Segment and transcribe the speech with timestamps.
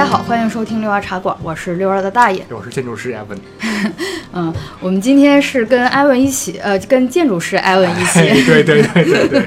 [0.00, 2.42] 家好，欢迎收听六二茶馆，我是六二的大爷。
[2.48, 3.38] 我是建筑师艾文。
[4.32, 9.46] 嗯，我们今天是跟艾文一起，呃，跟建筑师艾文一起， 对对对对对，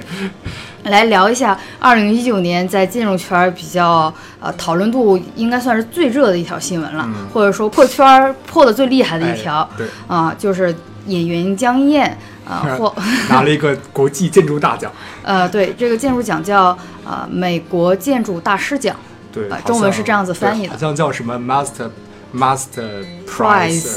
[0.92, 10.76] 来聊一下二零一九年在建筑圈比较呃讨论度应该算是最热的一条新闻了，嗯或者说破圈儿破的最厉害的一条哎对，啊、就是
[11.08, 12.16] 演员江一燕
[12.46, 12.94] 啊、获
[13.28, 14.92] 拿了一个国际建筑大奖。
[15.24, 18.96] 呃对这个建筑奖叫呃美国建筑大师奖。
[19.34, 21.90] 对，中文是这样子翻译的好像叫什么 Master
[22.34, 23.88] Master Prize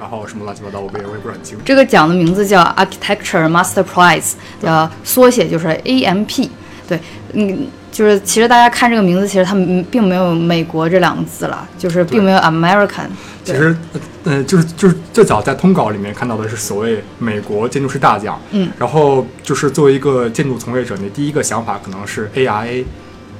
[0.00, 1.62] 然后什么乱七八糟，我也我也不是很清楚。
[1.64, 6.48] 这个奖的名字叫 Architecture Master Prize，呃，缩写就是 AMP。
[6.88, 6.98] 对，
[7.34, 13.08] 嗯，就是其实大家看这个名字，其实它们并没有美国这两个字了，就是并没有 American。
[13.44, 13.76] 其实，
[14.24, 22.84] 呃，就是就是最早在通稿里面看到的是所谓美国建筑师大奖，嗯，然后就是作为一个建筑从业者，你第一个想法可能是 ARA，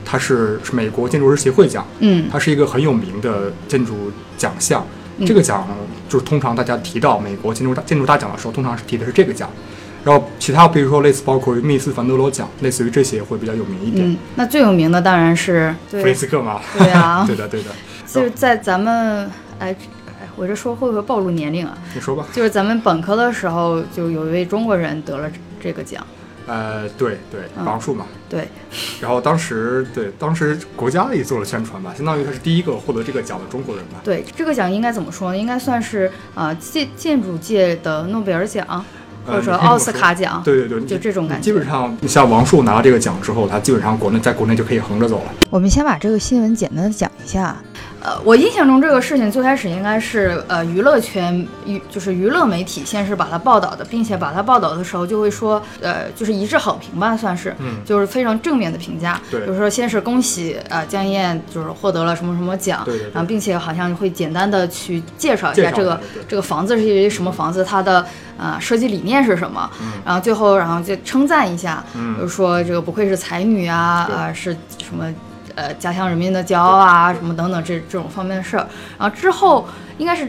[0.04, 4.84] 它是是美国建筑师协会奖，嗯它是一个很有名的建筑奖项。
[5.18, 5.68] 嗯这个奖
[6.08, 9.50] 就是通常大家提到美国建筑大建筑大奖的时候，通常是提的是这个奖。
[10.02, 14.10] 然后其他比如说类似包括于密斯凡德罗奖，类似于这些会比较有名一点。
[14.10, 17.70] 嗯，那最有名的当然是弗雷对斯克嘛，对啊对的 对的。
[18.08, 19.68] 就是在咱们哎。
[19.68, 19.76] 哎
[20.36, 21.76] 我这说会不会暴露年龄啊？
[21.94, 22.26] 你说吧。
[22.32, 25.30] 就是咱们本科的时候，就有一位中国人得了
[25.60, 26.02] 这个奖。
[26.46, 28.06] 呃，对对，嗯王树嘛。
[28.28, 28.48] 对，
[29.00, 34.00] 然后当时对当时国家也做了宣传吧，相当于他是第一个获得这个奖的中国人吧。
[34.04, 35.36] 对，这个奖应该怎么说呢？
[35.38, 38.84] 应该算是呃建建筑界的诺贝尔奖，
[39.26, 40.40] 或者奥斯卡奖。
[40.44, 45.32] 对对对，就这种感觉基本上，像王树拿了这个奖之后，他基本上国内在国内就可以横着走了。
[45.50, 47.56] 我们先把这个新闻简单的讲一下。
[48.02, 59.20] 呃，我印象中这个事情最开始应该是呃娱乐圈娱就是娱乐媒体先是把它报道的，并且把它报道的时候就会说呃就是一致好评吧，算是，嗯就是非常正面的评价。
[59.30, 68.06] 对比如说先是恭喜呃江一燕就是获得了什么什么奖，对对对然后并且好像会简单的去介绍一下这个这个房子是一个什么房子，它的
[68.38, 75.04] 呃设计理念是什么，嗯然后最后然后就称赞一下，嗯就是说这个不愧是才女啊，对啊是什么
[75.60, 78.66] 呃家乡人民的骄傲啊，什么等等这这种方面的事儿。
[78.98, 79.66] 然后之后
[79.98, 80.26] 应该是，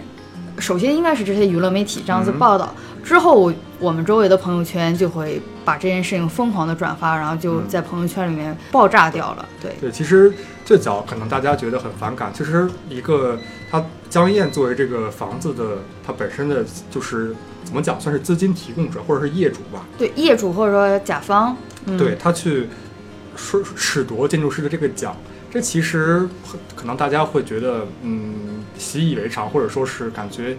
[0.59, 9.47] 首先应该是这些娱乐媒体这样子嗯报道，之后我我们周围的朋友圈就会把这件事情疯狂的转发，然后就嗯在朋友圈里面爆炸掉了。
[9.61, 10.33] 对，对，其实
[10.65, 13.39] 最早可能大家觉得很反感，其实一个
[13.71, 21.55] 他江一燕作为这个房子的它本身的就是怎么讲，算是资金提供者或者是业主吧，对业主或者说甲方，
[21.85, 22.67] 嗯，对他去
[23.35, 25.15] 说褫夺建筑师的这个奖，
[25.49, 30.55] 这其实很可能大家会觉得嗯习以为常，或者说是感觉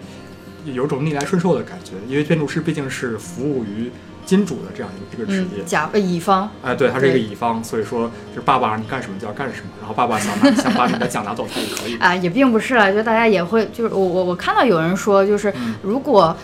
[0.65, 3.91] 有种逆来顺受的感觉，因为建筑师毕竟是服务于
[4.25, 5.65] 金主的这样一个这个职业嗯，。
[5.65, 11.97] 甲呃乙方，哎，对，他是一个乙方，所以说就是爸爸让你干什么就要干什么，然后爸爸想拿想把你的奖拿走，他也可以。
[11.99, 16.35] 啊，也并不是啊，就大家也会，就是我我我看到有人说，就是嗯如果，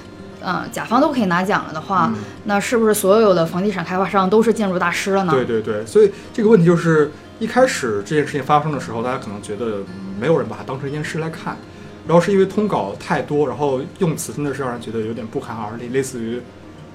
[0.41, 5.33] 呃，甲方都可以拿奖了的话，嗯那是不是所有的房地产开发商都是建筑大师了呢？
[5.33, 11.55] 对对对，所以这个问题就是一开始这件事情发生的时候，大家可能觉得、嗯没有人把它当成一件事来看，
[12.05, 16.41] 然后是因为通稿太多，然后用词真的是让人觉得有点不寒而栗，类似于，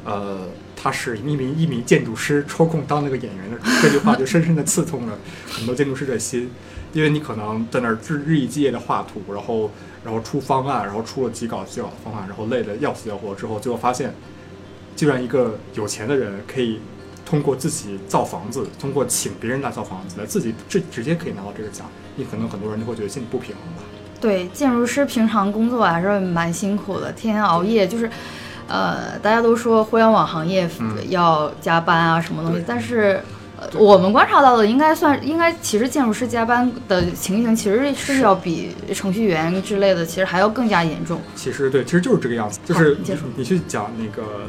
[0.05, 0.41] 呃，
[0.76, 5.16] 他是一名一名建筑师抽空当那个演员的这句话，就深深的刺痛了
[5.50, 6.50] 很多建筑师的心，
[6.93, 9.71] 因为你可能在那儿日日以继夜的画图，然后
[10.04, 14.12] 然后出方案，然后出了几稿几稿的方案，然后累得要死要活之后，最后发现，
[14.94, 16.78] 居然一个有钱的人可以
[17.25, 23.82] 通过自己造房子，通过请别人来造房子，来自己直直接可以拿到这个奖，你可能很多人就会觉得心里不平衡吧。
[24.20, 28.10] 对，建筑师平常工作还是蛮辛苦的，天天熬夜，就是，
[28.69, 33.22] 呃，大家都说互联网行业嗯要加班啊，什么东西，对但是。
[33.75, 41.20] 我们观察到的应该算，应该其实建筑师加班的情形其实是要比程序员之类的，其实还要更加严重。
[41.34, 42.97] 其实对，其实就是这个样子，就是
[43.36, 44.48] 你去讲那个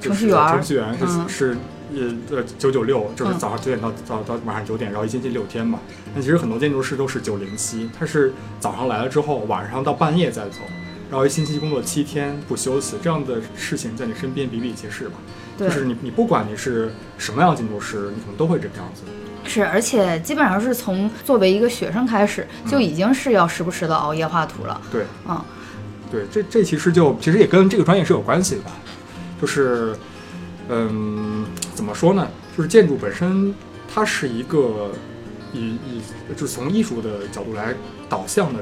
[0.00, 1.56] 就是程序员程序员是、嗯是
[1.96, 5.78] 呃呃九九六，就是嗯早上九点到到到晚上九点，然后一星期六天嘛。
[6.14, 10.58] 那其实很多建筑师都是九零七，他是早上来了之后，晚上到半夜再走，
[11.14, 15.14] 然后一星期工作七天不休息，这样的事情在你身边比比皆是吧？
[15.56, 19.02] 对，就是你你不管你是什么样的建筑师，你可能都会这个样子。
[19.44, 24.82] 是，而且基本上是从作为一个学生开始，就已经是要时不时的熬夜画图了。
[24.90, 25.40] 对，嗯，
[26.10, 28.72] 对，这这其实就其实也跟这个专业是有关系的吧，
[29.40, 29.94] 就是，
[30.68, 31.46] 嗯，
[31.76, 32.26] 怎么说呢？
[32.56, 33.54] 就是建筑本身
[33.94, 34.90] 它是一个
[35.52, 36.02] 以以
[36.34, 37.72] 就是从艺术的角度来
[38.08, 38.58] 导向的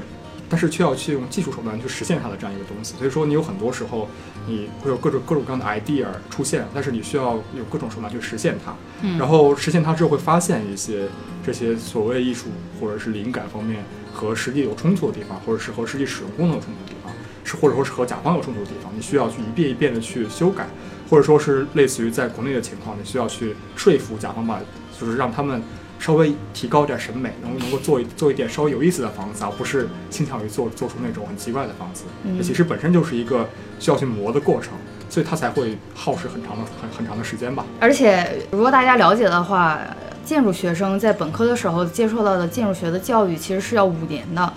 [0.53, 2.93] 但是却要去用技术手段去实现它的这样一个东西。
[2.95, 4.07] 所以说，你有很多时候
[4.47, 8.71] 你会有各种各种各样的 idea 出现，但是你需要有各种手段去实现它。
[9.01, 11.09] 嗯然后实现它之后，会发现一些
[11.43, 13.83] 这些所谓艺术或者是灵感方面
[14.13, 17.11] 和实际有冲突的地方，或者是和实际使用功能有冲突的地方，
[17.43, 20.67] 是或者说是和甲方有冲突的地方，你需要去一遍一遍的去修改，
[21.09, 24.59] 或者说是类似于在国内的情况，你需要去说服甲方把，
[24.99, 25.63] 就是让他们
[26.03, 32.03] 稍微提高点审美，能能够做一做一点稍微有意思的房子，而不是倾向于做做出那种很奇怪的房子。
[32.25, 33.47] 嗯其实本身就是一个
[33.79, 34.73] 需要去磨的过程，
[35.09, 37.65] 所以它才会耗时很长的很很长的时间吧。
[37.79, 39.79] 而且如果大家了解的话，
[40.25, 44.53] 建筑学生在本科的时候接受到的建筑学的教育其实是要五年的，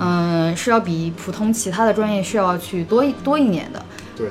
[0.00, 3.84] 嗯，是要比普通其他的专业是要去多一多一年的。
[4.16, 4.28] 对，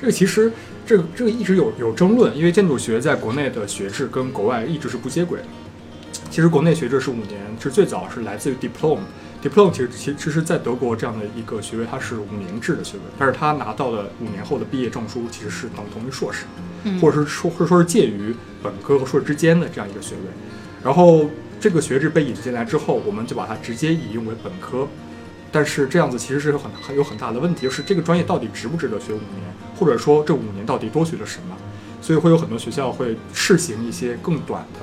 [0.00, 0.50] 这个其实
[0.86, 5.44] 这个这个一直有有争论，因为建筑学在国内的学制跟国外一直是不接轨的。
[6.32, 9.00] 其实国内学制是五年，是最早是来自于 diploma。
[9.42, 16.46] diploma 其实其其实在德国这样的一个学位，它是五年制的学位，但是他拿到的五年后的毕业证书其实是等同于硕士，
[16.84, 20.22] 嗯或者是说或者说是介于本科和硕士之间的这样一个学位。
[20.82, 21.28] 然后
[21.60, 24.88] 这个学制被引进来之后，我们就把它直接引用为本科。
[25.50, 31.54] 但是这样子其实是有很很有很大的问题，就是这个专业到底值不值得学五年，或者说这五年到底多学了什么？
[32.00, 34.80] 所以会有很多学校会试行一些更短的、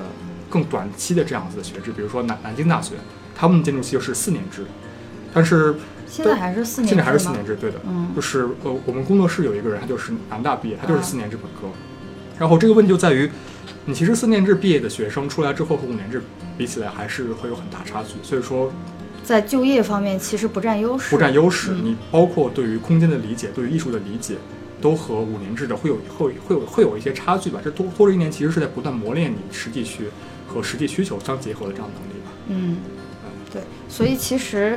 [0.49, 2.95] 更短期的这样子的学制，比如说南南京大学，
[3.35, 4.65] 他们建筑系是四年制，
[5.33, 5.75] 但是
[6.07, 7.79] 现在还是四年制现在还是四年制，对的。
[7.87, 11.73] 嗯就是呃，我们工作室有一个人，他就是南大毕业，他就是啊四年制本科。
[12.37, 13.29] 然后这个问题就在于，
[13.85, 16.21] 你其实四年制毕业的学生出来之后和五年制
[16.57, 18.15] 比起来，还是会有很大差距。
[18.23, 18.71] 所以说
[19.23, 21.11] 在就业方面其实不占优势。
[21.11, 24.37] 不占优势，嗯你包括对于空间的理解，对于艺术的理解，
[24.81, 27.59] 都和五年制的会有会会有会有一些差距吧。
[27.63, 30.05] 这多多了一年，其实是在不断磨练你实际去
[30.49, 32.31] 和实际需求相结合的这样的能力吧。
[32.47, 32.77] 嗯，
[33.53, 34.75] 对，所以其实，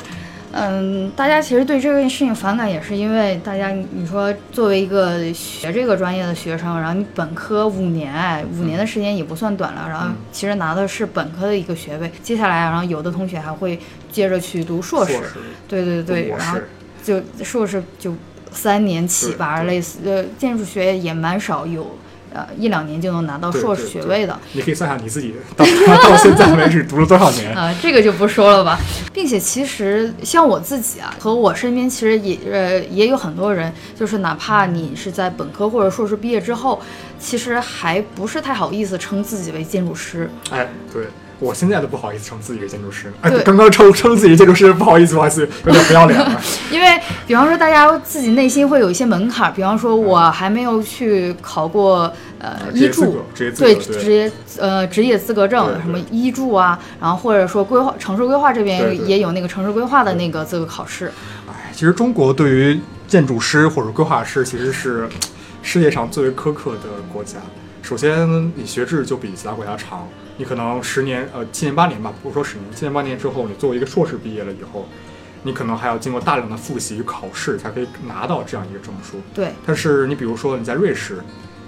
[0.52, 13.80] 嗯，大家其实对这件事情反感，也是因为大家你说作为一个学这个专业的学生，然后你本科五年，哎，五年的时间也不算短了，然后嗯其实拿的是本科的一个学位，接下来，然后有的同学还会
[14.12, 15.18] 接着去读硕士，
[15.66, 16.58] 对对对，然后，
[17.02, 18.14] 就硕士就
[18.52, 21.96] 三年起吧，对类似呃，建筑学也蛮少有。
[22.34, 25.64] 呃，一两年就能拿到硕士学位的，你可以算下你自己到
[26.02, 27.52] 到现在为止读了多少年。
[27.56, 28.78] 啊、这个就不说了吧。
[29.12, 36.80] 并且其实像我自己啊，和我身边其实也呃也有很多人，就是哪怕你是在本科或者硕士毕业之后，
[37.18, 40.30] 其实还不是太好意思称自己为建筑师。
[40.50, 41.04] 哎，对
[41.42, 43.12] 我现在都不好意思称自己为建筑师。
[43.20, 46.40] 哎对，刚刚称称自己建筑师，不好意思，不好意思，有点不要脸了。
[46.70, 46.86] 因为，
[47.26, 53.24] 比方说，大家自己内心会有一些门槛，比方说，我还没有去考过呃医助
[53.56, 61.10] 对，职业呃职业资格证什么医助啊，然后或者说规划城市规划这边也有那个城市规划的那个资格考试。
[61.48, 65.08] 哎，其实中国对于建筑师或者规划师其实是
[65.60, 67.38] 世界上最为苛刻的国家。
[67.82, 74.86] 首先，你学制就比其他国家长，你可能十年呃七年八年吧，不说十年，七年八年之后，你作为一个硕士毕业了以后，
[75.42, 79.20] 你可能还要经过大量的复习与考试才可以拿到这样一个证书。
[79.34, 81.18] 对，但是你比如说你在瑞士，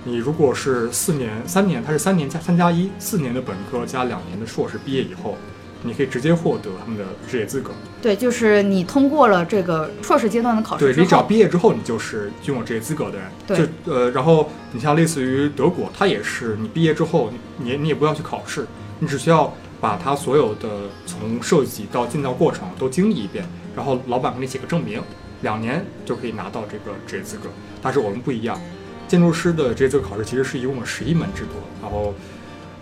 [0.04, 5.36] 你如果是四年三年，它是三年加三加一，四年的本科加两年的硕士，毕业以后，
[5.84, 7.70] 你可以直接获得他们的职业资格。
[8.02, 13.26] 对，就是你通过了这个硕士阶段的考试之对你只要，毕业之后，你就是拥有职业资格的人。
[13.46, 18.66] 对就呃，然后你像类似于德国，它也是你毕业之后，你你你也不要去考试，
[18.98, 20.68] 你只需要把它所有的
[21.06, 23.44] 从设计到建造过程都经历一遍，
[23.76, 25.02] 然后老板给你写个证明，
[25.42, 27.48] 两年就可以拿到这个职业资格。
[27.82, 28.58] 但是我们不一样，
[29.06, 31.50] 建筑师的职业资格考试其实是一共有十一门制度，
[31.82, 32.14] 然后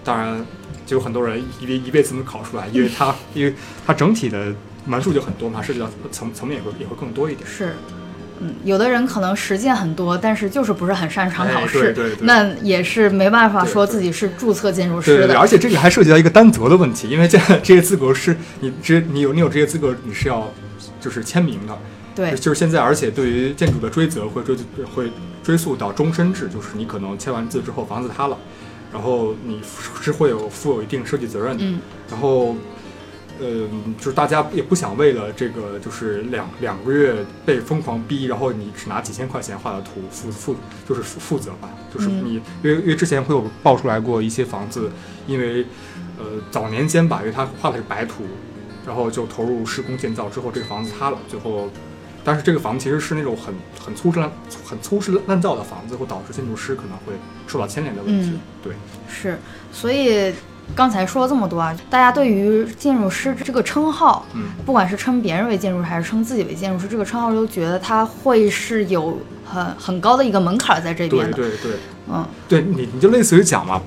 [0.05, 0.45] 当然
[0.93, 3.55] 就有很多人一辈一辈子能考出来，因为它 因为
[3.87, 7.49] 它整体的门数就很多嘛，涉及到层层面也会也会更多一点。
[7.49, 7.77] 是，
[8.41, 15.39] 嗯，有的人可能实践很多，但是就是不是很擅长哎考试，对对对那也是没办法说自己是注册建筑师的。
[15.39, 20.53] 而且这个还涉及到一个担责的问题，因为这 这些资格是你这你有你有这些资格，你是要
[21.01, 21.79] 就是签名的，
[22.15, 24.55] 对就是现在，而且对于建筑的追责会追
[24.95, 25.11] 会
[25.43, 28.37] 追溯到终身制，就是你可能签完字之后房子塌了，
[28.93, 29.61] 然后你
[30.01, 31.81] 是会有负有一定设计责任的，嗯，
[32.11, 32.55] 然后。
[33.41, 33.67] 呃，
[33.99, 40.55] 就是大家也不想为了这个，就是两两个月被疯狂逼，然后你只拿几千块钱画的图负负
[40.87, 44.93] 就是负负责吧，就是嗯你、因为因为之前会有爆出来过一些房子，
[45.27, 45.67] 因为
[46.19, 48.23] 呃早年间吧，因为他画的是白图，
[48.87, 51.69] 然后就投入施工建造之后，这个房子塌了，最后，
[52.25, 54.31] 但是这个房子其实是那种很很粗制滥
[54.65, 57.13] 很粗制滥造的房子，会导致建筑师可能会
[57.47, 58.31] 受到牵连的问题。
[58.31, 58.41] 嗯。
[58.63, 58.73] 对，
[59.09, 59.39] 是，
[59.73, 60.33] 所以
[60.75, 71.37] 刚才说了这么多啊，大家对于建筑师这个称号，嗯，不管是称别人为建筑师，还是称自己为建筑师，这个称号都觉得他会是有很很高的一个门槛在这边的。
[71.37, 71.73] 对对对，
[72.09, 73.83] 嗯，对你你就类似于讲嘛，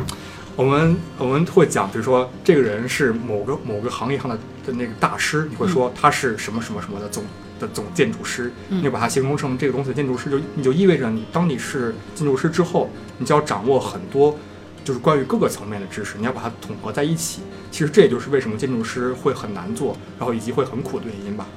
[0.57, 4.35] 我们我们会讲，比如说这个人是某个某个行业上的
[4.67, 7.23] 的那个大师，你会说他是什么什么什么的总
[7.59, 14.37] 的总建筑师，嗯你把它形容成这个东西的建筑师，就你就意味着你当你是建筑师之后，你就要掌握很多。
[14.83, 17.41] 就是关于各个层面的知识，你要把它统合在一起。
[17.71, 21.47] 其实这也就是为什么建筑师会很难做，然后以及会很苦的原因吧。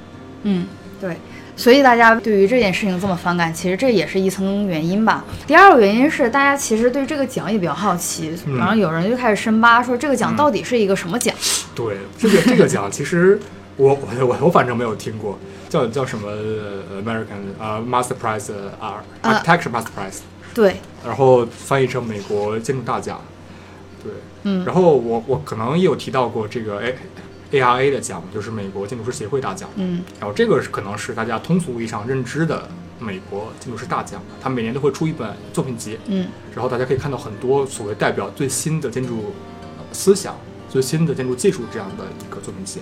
[0.45, 0.67] 嗯，
[0.99, 1.15] 对，
[1.55, 5.23] 所以大家对于这件事情这么反感，其实这也是一层原因吧。
[5.47, 11.35] 第二个原因是，大家其实对这个奖也比较好奇，嗯然后有人就开始深扒，说这个奖到底是一个什么奖？
[11.75, 13.39] 对，这个这个奖其实
[13.77, 20.21] 我我我我反正没有听过，叫叫什么呃 American 啊、Master Prize 啊、呃 Architecture Master Prize，、
[20.55, 23.21] 对，然后翻译成美国建筑大奖。
[24.03, 24.13] 对，
[24.45, 26.95] 嗯然后我我可能也有提到过这个 A
[27.51, 29.69] A R A 的奖，就是美国建筑师协会大奖。
[29.77, 32.69] 嗯然后这个是可能是大家通俗意义上认知的
[33.01, 39.35] 美国建筑师大奖，他每年都会出一本作品集，嗯然后大家可以看到很多所谓代表最新的建筑
[39.79, 40.37] 呃思想、
[40.71, 42.81] 最新的建筑技术这样的一个作品集。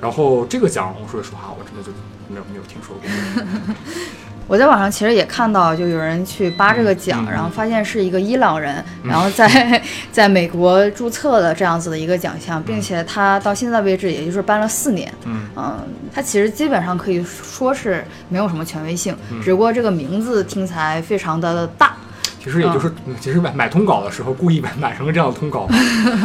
[0.00, 1.92] 然后这个奖，我说实话，我真的就
[2.30, 3.04] 没有没有听说过。
[4.46, 15.12] 我在网上其实也看到，就有人去扒这个奖，然后发现是一个伊朗人，嗯然后在在美国注册的这样子的一个奖项，并且他到现在为止也就是颁了四年。
[15.24, 15.78] 嗯嗯，
[16.12, 21.94] 他其实基本上可以说是没有什么权威性，嗯只不过这个名字听起来非常的大。
[22.42, 25.68] 其实也就是，其实买买通稿的时候故意买买成了这样的通稿。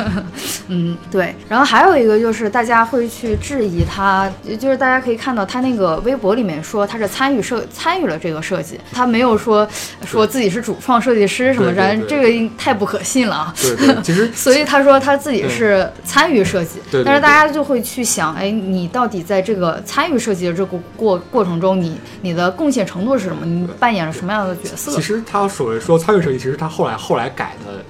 [0.67, 1.36] 嗯，对。
[1.50, 9.67] 然后还有一个就是大家会去质疑他，就是大家可以看到他那个微博里面说他是参与设参与了这个设计，他没有说
[10.05, 13.53] 说自己是主创设计师什么的，这个太不可信了啊。
[13.62, 23.45] 对对，其实 所以他说他自己是参与设计，对对但是大家就会去想，哎，你到底在这个参与设计的这个过过程中，你你的贡献程度是什么？
[23.45, 24.91] 你扮演了什么样的角色？
[24.93, 27.83] 其实他所谓说参与设计，其实他后来后来改的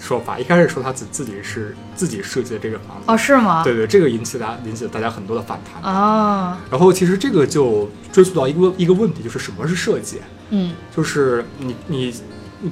[0.00, 3.04] 说法，一开始说他自自己是自己设计的这个房子。
[3.08, 3.64] 哦，是吗？
[3.64, 5.82] 对对，这个引起大家引起了大家很多的反弹。
[5.82, 10.20] 啊，然后其实这个就追溯到一个一个问题，就是什么是设计？
[10.50, 12.14] 嗯就是你你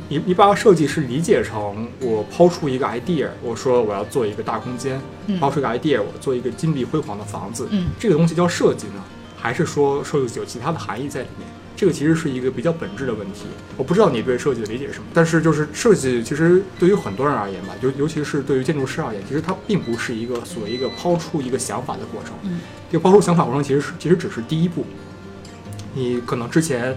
[0.08, 9.02] 你你把设计师理解成我抛出一个 idea，我说我要做一个大空间，嗯抛出一个 idea，我做一个金碧辉煌的房子，嗯这个东西叫设计呢，
[9.36, 11.48] 还是说设计有其他的含义在里面？
[11.76, 13.46] 这个其实是一个比较本质的问题。
[13.76, 22.32] 我不知道你对设计的理解是什么，但是就是设计，其实对于很多人而言吧，尤尤其是对于建筑师而言，其实它并不是一个所谓一个抛出一个想法的过程。
[22.44, 24.84] 嗯这个抛出想法过程其实是其实只是第一步。
[25.94, 26.96] 你可能之前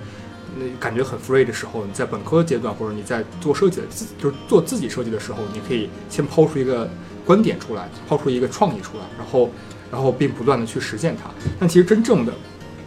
[0.59, 6.87] 那感觉很 free 的时候，你在本科阶段或者你在做设计的自就是做自己设计的时候，你可以先抛出一个
[7.25, 9.49] 观点出来，抛出一个创意出来，然后
[9.91, 11.31] 然后并不断的去实现它。
[11.59, 12.33] 但其实真正的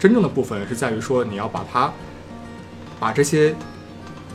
[0.00, 1.92] 真正的部分是在于说你要把它
[2.98, 3.54] 把这些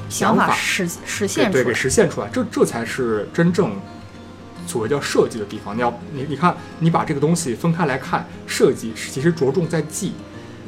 [0.07, 1.74] 想法实实对对给现出来。
[1.74, 3.72] 实现出来，这这才是真正
[4.67, 5.75] 所谓叫设计的地方。
[5.75, 10.13] 你要你你看，你把这个东西分开来看，设计其实着重在计，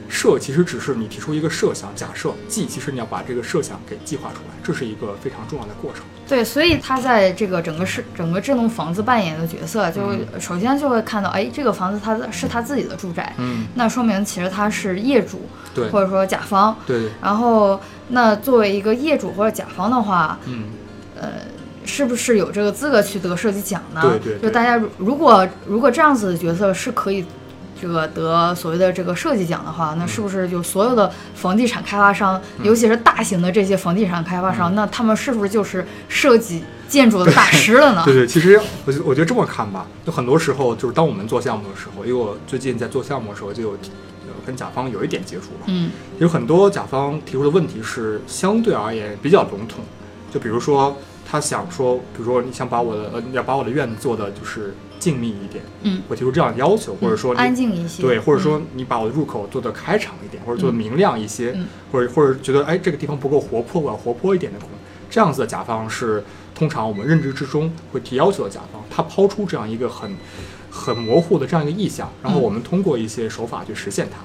[0.09, 6.03] 设其实只是你提出一个设想假设，计其实你要把这个设想给计划出来，这是一个非常重要的过程。
[6.27, 15.41] 对，所以他在这个整个是整个这栋房子扮演的角色，就嗯首先就会看到，哎，这个房子它是他自己的住宅，嗯，那说明其实他是业主
[15.73, 16.75] 对或者说甲方。
[16.85, 20.65] 对对，然后，那作为一个业主或者甲方的话，嗯，
[21.19, 21.29] 呃
[21.85, 24.01] 是不是有这个资格去得设计奖呢？
[24.01, 27.25] 对对对就大家如如果如果这样子的角色是可以。
[27.79, 32.65] 这个得所谓的这个设计奖的话，那是不是就所有的房地产开发商，嗯。
[32.65, 38.01] 尤其是大型的这些房地产开发商，那他们是不是就是设计建筑的大师了呢？
[38.05, 45.91] 对对，其实我觉我觉得这么看吧，就很多时候就是当我们做项目的时候，因为我最近在做项目的时候就有呃跟甲方有一点接触吧，嗯。
[46.19, 49.83] 有很多甲方提出的问题是相对而言比较笼统，
[50.33, 50.97] 就比如说
[51.29, 58.43] 他想说，比如说你想把我的呃你要把我的院子做的就是静谧一点，嗯，我提出这样的要求，或者说你安静一些，对，或者嗯。
[58.43, 61.67] 说你把我的入口做的开敞一点，或者做的明亮一些，嗯。
[61.91, 64.59] 或者或者觉得哎这个地方不够活泼，我要活泼一点的，
[65.09, 66.23] 这样子的甲方是
[66.55, 70.15] 通常我们认知之中会提要求的甲方，他抛出这样一个很
[70.71, 74.19] 很模糊的这样一个意向，然后嗯我们通过一些手法去实现它，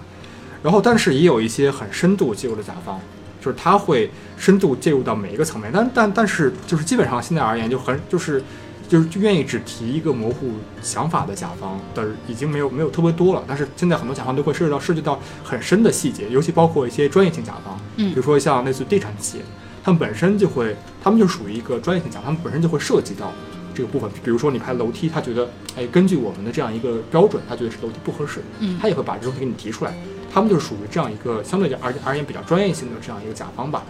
[0.62, 3.00] 然后但是也有一些很深度介入的甲方。
[3.42, 8.42] 就是他会深度介入到每一个层面，但但但是就是基本上现在而言就很就是
[8.88, 18.10] 就是愿意只提一个模糊想法的甲方的已经没有没有特别多了，但是现在很多甲方都会涉及到涉及到很深的细节，尤其包括一些专业性甲方，嗯。
[18.10, 19.44] 比如说像类似于地产企业，
[19.82, 23.32] 他们本身就会，他们就属于一个专业性甲，他们本身就会涉及到
[23.74, 28.78] 这个部分，比如说你拍楼梯，他觉得，哎，根据我们的这样一个标准，他觉得是楼梯不合适，嗯。
[28.80, 29.94] 他也会把这东西给你提出来。
[30.32, 33.82] 他们就属于这样一个相对而而言比较专业性的这样一个甲方吧。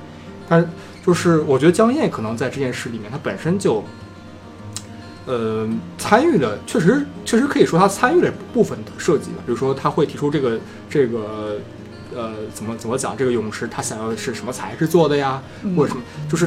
[0.48, 0.68] 但是
[1.06, 3.82] 就是我觉得江燕可能在这件事里面，他本身就，
[5.26, 9.36] 呃，参与了，确实确实可以说他参与了部分的设计吧。
[9.46, 10.58] 比如说他会提出这个
[10.90, 11.58] 这个。
[12.14, 13.16] 呃，怎么怎么讲？
[13.16, 16.02] 这个泳池他想要的是什么材质做的呀，嗯或者什么？
[16.28, 16.46] 就是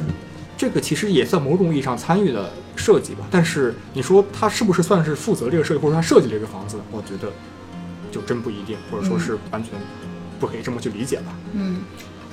[0.56, 3.26] 这个其实也算某种意义上参与的设计吧。
[3.32, 6.78] 但是你说他是不是算是负责这个设计，或者说他设计这个房子？
[6.92, 7.32] 我觉得
[8.16, 9.74] 就真不一定，或者说是完全
[10.40, 11.34] 不可以这么去理解吧。
[11.52, 11.82] 嗯，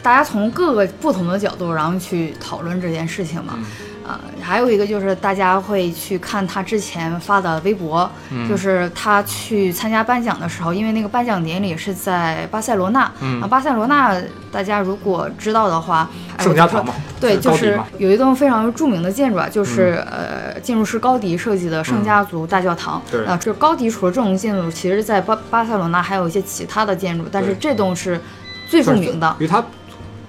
[0.01, 3.55] 大家从各个不同的角度，然后去讨论这件事情嘛。
[3.57, 3.65] 嗯
[4.06, 13.11] 啊、还有一个就是大家会去看他之前发的微博，嗯就是他去参加颁奖的时候，因为那个颁奖典礼是在巴塞罗那。
[13.21, 23.02] 嗯啊，巴塞罗那大家如果知道的话，哎圣家堂嘛，对，就是有一栋非常著名的建筑啊，就是、呃建筑师高迪设计的圣家族大教堂。
[23.11, 28.21] 对啊，这高迪除了这种建筑，其实在巴巴塞罗那还有一些其他的建筑，但是这栋是
[28.68, 29.35] 最著名的。
[29.38, 29.64] 因为它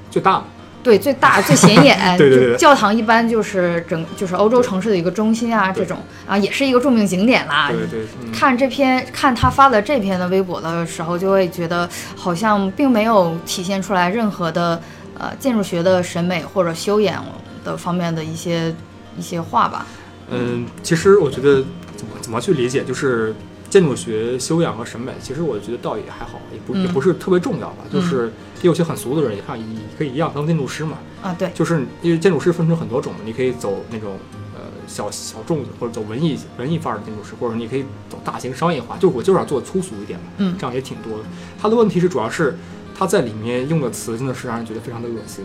[0.09, 0.45] 最大嘛。
[0.83, 1.97] 对，最大最显眼。
[2.17, 5.97] 对对对就教堂一般就是整就是欧洲城市的一个中心啊，这种
[6.27, 7.71] 啊也是一个著名景点啦。
[7.71, 14.81] 对对看这篇看他发的这篇的微博的时候，就会觉得好像并没有体现出来任何的
[15.17, 17.25] 呃建筑学的审美或者修养
[17.63, 18.75] 的方面的一些
[19.17, 19.85] 一些话吧。
[20.29, 21.63] 嗯，其实我觉得
[21.95, 23.33] 怎么怎么去理解，就是
[23.73, 27.77] 建筑学修养和审美，其实我觉得倒也还好，也不、也嗯不是特别重要吧。
[27.91, 29.65] 就是也有些很俗的人，也看也
[29.97, 30.99] 可以一样当建筑师嘛。
[31.23, 34.19] 啊，对，就是因为建筑师分成很多种，你可以走那种
[34.53, 41.23] 呃小小众的，或者走文艺文艺范儿的建筑师，或者你可以走大型商业化，就我就是要做粗俗一点嘛，嗯这样也挺多的。
[41.59, 42.55] 他的问题是主要是
[42.95, 45.43] 他在里面用的词真的是让人觉得非常的恶心，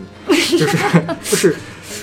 [0.55, 0.77] 就是
[1.23, 1.55] 就是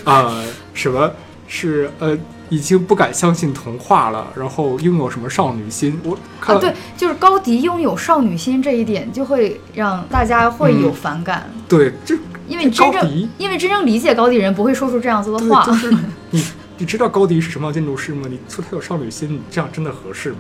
[0.02, 1.08] 呃什么
[1.46, 2.18] 是呃
[2.48, 12.16] 已经不敢相信童话了，然后拥有什么少女心，我看啊，对，就是高迪拥有少女心这一点，就会让大家会有反感，对这
[12.48, 15.64] 因为真正因为真正理解高迪人不会说出这样子的，话。
[15.64, 15.90] 就是
[16.30, 16.44] 你，
[16.78, 18.26] 你知道高迪是什么样建筑师吗？
[18.30, 20.38] 你说他有少女心，你这样真的合适吗？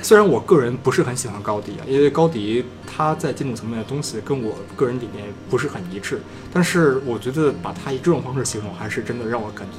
[0.00, 6.22] 虽然我个人不是很喜欢高迪啊，因为高迪他在建筑层面的东西跟我个人理念不是很一致，
[6.52, 9.78] 但是我觉得把他以这种方式形容，还是真的让我感觉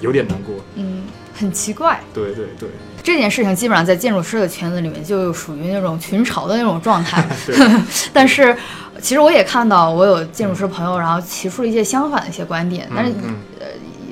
[0.00, 0.54] 有点难过。
[0.74, 1.02] 嗯，
[1.34, 2.00] 很奇怪。
[2.14, 2.68] 对对对
[3.02, 7.26] 这件事情基本上在建筑师的圈子里面就属于那种群嘲的那种状态。
[7.46, 7.56] 对，
[8.12, 8.54] 但是
[9.00, 13.36] 其实我也看到，我有建筑师朋友，然后提出了一些相反的一些观点，但是嗯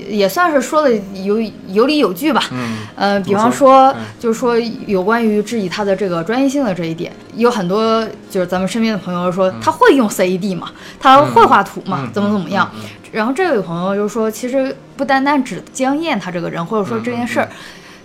[0.09, 0.91] 也算是说的
[1.23, 2.43] 有有理有据吧。
[2.53, 12.71] 嗯呃，比方说就是说有关于质疑他的这个专业性的这一点，有很多就是咱们身边的朋友说他会用 CAD 嘛，他会画图嘛，嗯怎么怎么样。
[13.13, 17.49] 然后这位朋友就说，其实不单单指江燕他这个人，或者说这件事儿，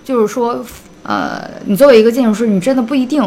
[0.06, 0.64] 就是说，
[1.04, 3.22] 呃，你作为一个建筑师，你真的不一定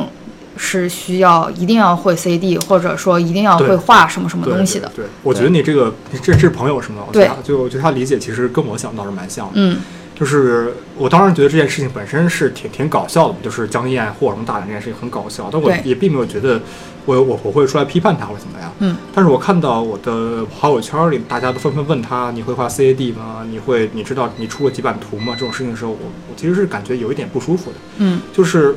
[0.56, 4.90] 是需要一定要会 CAD，或者说一定要会画什么什么东西的。
[4.94, 7.04] 对，对我觉得你这个这这是朋友是吗？
[7.12, 9.52] 对就我觉得他理解其实跟我想倒是蛮像的。
[9.56, 9.78] 嗯
[10.14, 16.60] 就是我当然觉得这件事情本身是挺挺搞笑的，就是江燕或什么大胆这件事情很搞笑，但我也并没有觉得
[17.04, 18.72] 我我我会出来批判他或者怎么样。
[18.78, 23.44] 嗯，但是我看到我的好友圈里大家都纷纷问他你会画 CAD 吗？
[23.50, 25.34] 你会你知道你出过几版图吗？
[25.36, 25.98] 这种事情的时候，我
[26.30, 27.76] 我其实是感觉有一点不舒服的。
[27.98, 28.76] 嗯就是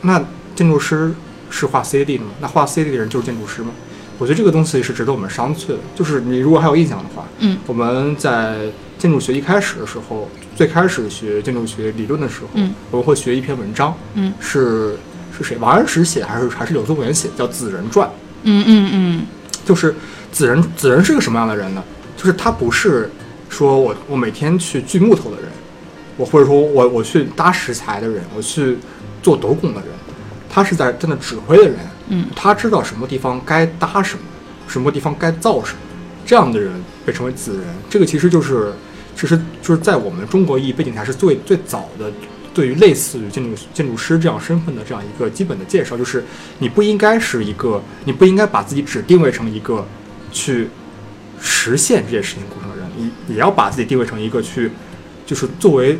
[0.00, 1.12] 那建筑师
[1.50, 2.30] 是画 CAD 的吗？
[2.40, 3.70] 那画 CAD 的人就是建筑师吗？
[4.18, 5.78] 我觉得这个东西是值得我们商榷的。
[5.94, 8.56] 就是你如果还有印象的话，嗯我们在
[8.98, 14.96] 建筑学一开始的时候，最开始学建筑学理论的时候，嗯我们会学一篇文章，嗯是
[15.36, 15.56] 是谁？
[15.58, 17.28] 王安石写还是还是柳宗元写？
[17.36, 18.06] 叫《子人传》。
[18.42, 19.26] 嗯嗯嗯
[19.64, 19.94] 就是
[20.30, 21.82] 子人，子人是个什么样的人呢？
[22.16, 23.10] 就是他不是
[23.48, 25.50] 说我我每天去锯木头的人，
[26.18, 28.76] 我或者说我我去搭石材的人，我去
[29.22, 29.88] 做斗拱的人，
[30.50, 34.24] 他是在在那指挥的人，嗯他知道什么地方该搭什么，
[34.66, 35.78] 什么地方该造什么，
[36.26, 36.72] 这样的人
[37.06, 37.64] 被称为子人。
[37.88, 38.72] 这个其实就是，
[39.16, 42.12] 其实就是在我们中国意义背景下是最最早的。
[42.52, 46.24] 对于类似于建筑建筑师这样身份的这样一个基本的介绍，就是
[46.58, 49.86] 你不应该是一个，你不应该把自己只定位成一个
[50.32, 50.68] 去
[51.40, 54.72] 实现这件事情过程的人，你也要把自己定位成一个去，
[55.24, 55.96] 就是作为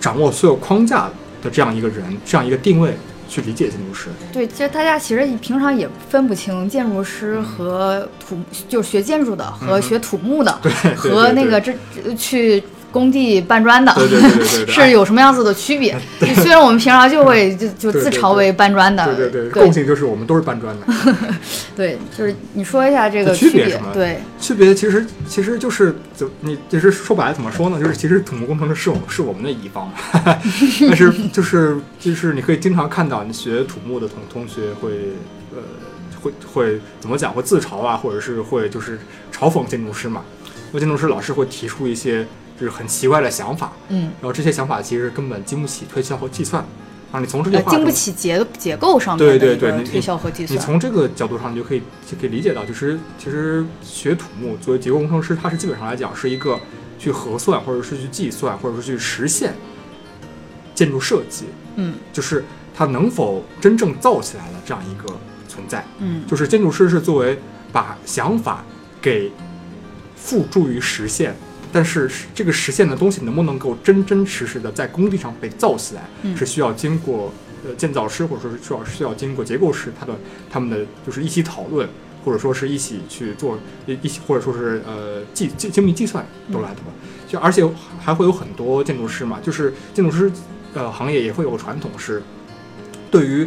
[0.00, 1.10] 掌握所有框架
[1.42, 2.96] 的这样一个人，这样一个定位
[3.30, 4.08] 去理解建筑师。
[4.32, 8.36] 对，其实大家其实平常也分不清建筑师和土，
[8.68, 15.96] 就是学建筑的和学土木的，对，和那个这这去工地搬砖的，对对对对对对， 是有什么样子的区别？
[16.34, 20.86] 虽然我们平常就会就就自嘲为搬砖的，对对对，共性就是我们都是搬砖的。
[21.76, 27.78] 对，就是你说一下这个区别，对，区别其实其实就是怎你其实说白了怎么说呢？
[27.80, 29.92] 就是其实土木工程师是我们是我们的乙方，
[30.88, 34.90] 但是就是就是你可以经常看到你学土木的同同学会
[35.54, 35.62] 呃
[36.20, 37.32] 会会怎么讲？
[37.32, 38.98] 会自嘲啊，或者是会就是
[39.32, 40.22] 嘲讽建筑师嘛？
[40.68, 42.26] 因为建筑师老师会提出一些。
[42.60, 46.62] 就是很奇怪的想法，嗯，然后这些想法其实根本经不起推敲和计算，
[47.10, 56.60] 啊，你从这句话经不起结结构上面的推敲和计算，你从这个角度上你就可以就可以理解到，就是其实学土木作为结构工程师，他是基本上来讲是一个
[56.98, 59.54] 去核算或者是去计算或者是去实现
[60.74, 61.46] 建筑设计，
[61.76, 62.44] 嗯，就是
[62.76, 65.08] 它能否真正造起来的这样一个
[65.48, 67.38] 存在，嗯，就是建筑师是作为
[67.72, 68.62] 把想法
[69.00, 69.32] 给
[70.14, 71.34] 付诸于实现。
[71.72, 76.02] 但是这个实现的东西能不能够真真实实的在工地上被造起来，
[76.36, 77.32] 是需要经过
[77.64, 80.14] 呃建造师或者说是需要需要经过结构师他的
[80.50, 81.88] 他们的就是一起讨论，
[82.24, 86.86] 或者说是一起去做一一起或者说是呃计精精密计算都来的吧。
[87.28, 87.64] 就而且
[88.00, 90.30] 还会有很多建筑师嘛，就是建筑师
[90.74, 92.20] 呃行业也会有传统是
[93.10, 93.46] 对于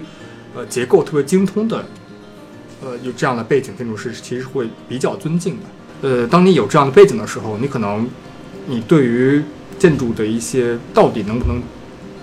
[0.56, 1.84] 呃结构特别精通的
[2.82, 5.64] 呃有这样的背景建筑师其实会比较尊敬的。
[6.04, 8.06] 呃，当你有这样的背景的时候，你可能，
[8.68, 9.42] 你对于
[9.80, 11.64] 建筑的一些到底能不能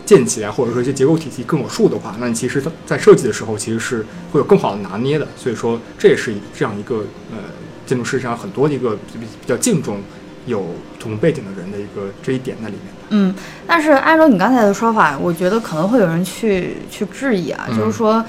[0.04, 5.26] 建起来，或者说一些结构体系更有数的话，那你其实在设计的时候其实是会有更好的拿捏的。
[5.34, 6.96] 所以说，这也是这样一个
[7.30, 7.38] 呃，
[7.86, 10.02] 建筑师上很多的一个比比较敬重
[10.44, 10.66] 有
[10.98, 12.94] 土木背景的人的一个这一点在里面。
[13.08, 13.34] 嗯，
[13.66, 18.22] 但是按照你刚才的说法，我觉得可能会有人去去质疑啊，就是说。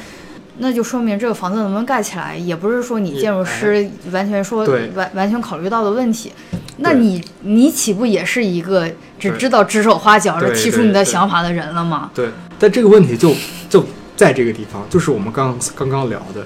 [0.63, 4.63] 那就说明这个房子能不能盖起来，也不是说你建筑师完全说
[4.95, 6.31] 完完全考虑到的问题。
[6.77, 8.87] 那你你岂不也是一个
[9.19, 12.11] 只知道指手画脚的提出你的想法的人了吗？
[12.13, 12.29] 对。
[12.59, 13.33] 但这个问题就
[13.69, 13.83] 就
[14.15, 16.45] 在这个地方，就是我们刚刚刚聊的，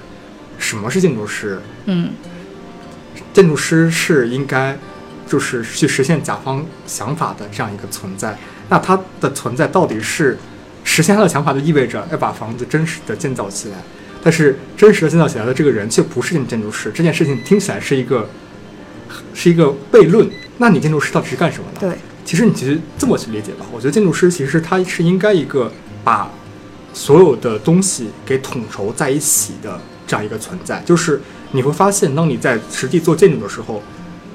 [0.58, 1.60] 什么是建筑师？
[1.84, 2.08] 嗯，
[3.34, 4.78] 建筑师是应该
[5.26, 8.34] 就是去实现甲方想法的这样一个存在。
[8.70, 10.38] 那他的存在到底是
[10.84, 13.76] 实现他的想法，就意味着要把房子真实的建造起来。
[14.26, 18.28] 但是真实的建造起来的这个人却不是建建筑师，这件事情听起来是一个
[19.32, 20.28] 是一个悖论。
[20.58, 21.88] 那你建筑师到底是干什么的？
[21.88, 23.64] 对，其实你其实这么去理解吧。
[23.72, 25.70] 我觉得建筑师其实他是应该一个
[26.02, 26.28] 把
[26.92, 30.82] 所有的东西给统筹在一起的这样一个存在。
[30.84, 31.20] 就是
[31.52, 33.80] 你会发现，当你在实际做建筑的时候，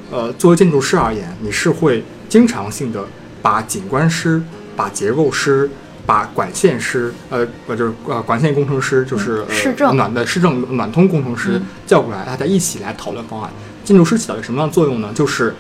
[0.10, 3.06] 呃，作为建筑师而言，你是会经常性的
[3.42, 4.42] 把景观师、
[4.74, 5.70] 把结构师。
[6.06, 13.52] 把管线师，呃，不，就是呃，管线工程师，就是市政，暖的市政暖通工程师叫过来，大家一起来讨论方案。
[13.84, 15.12] 建筑师起到一个什么样的作用呢？
[15.14, 15.56] 就是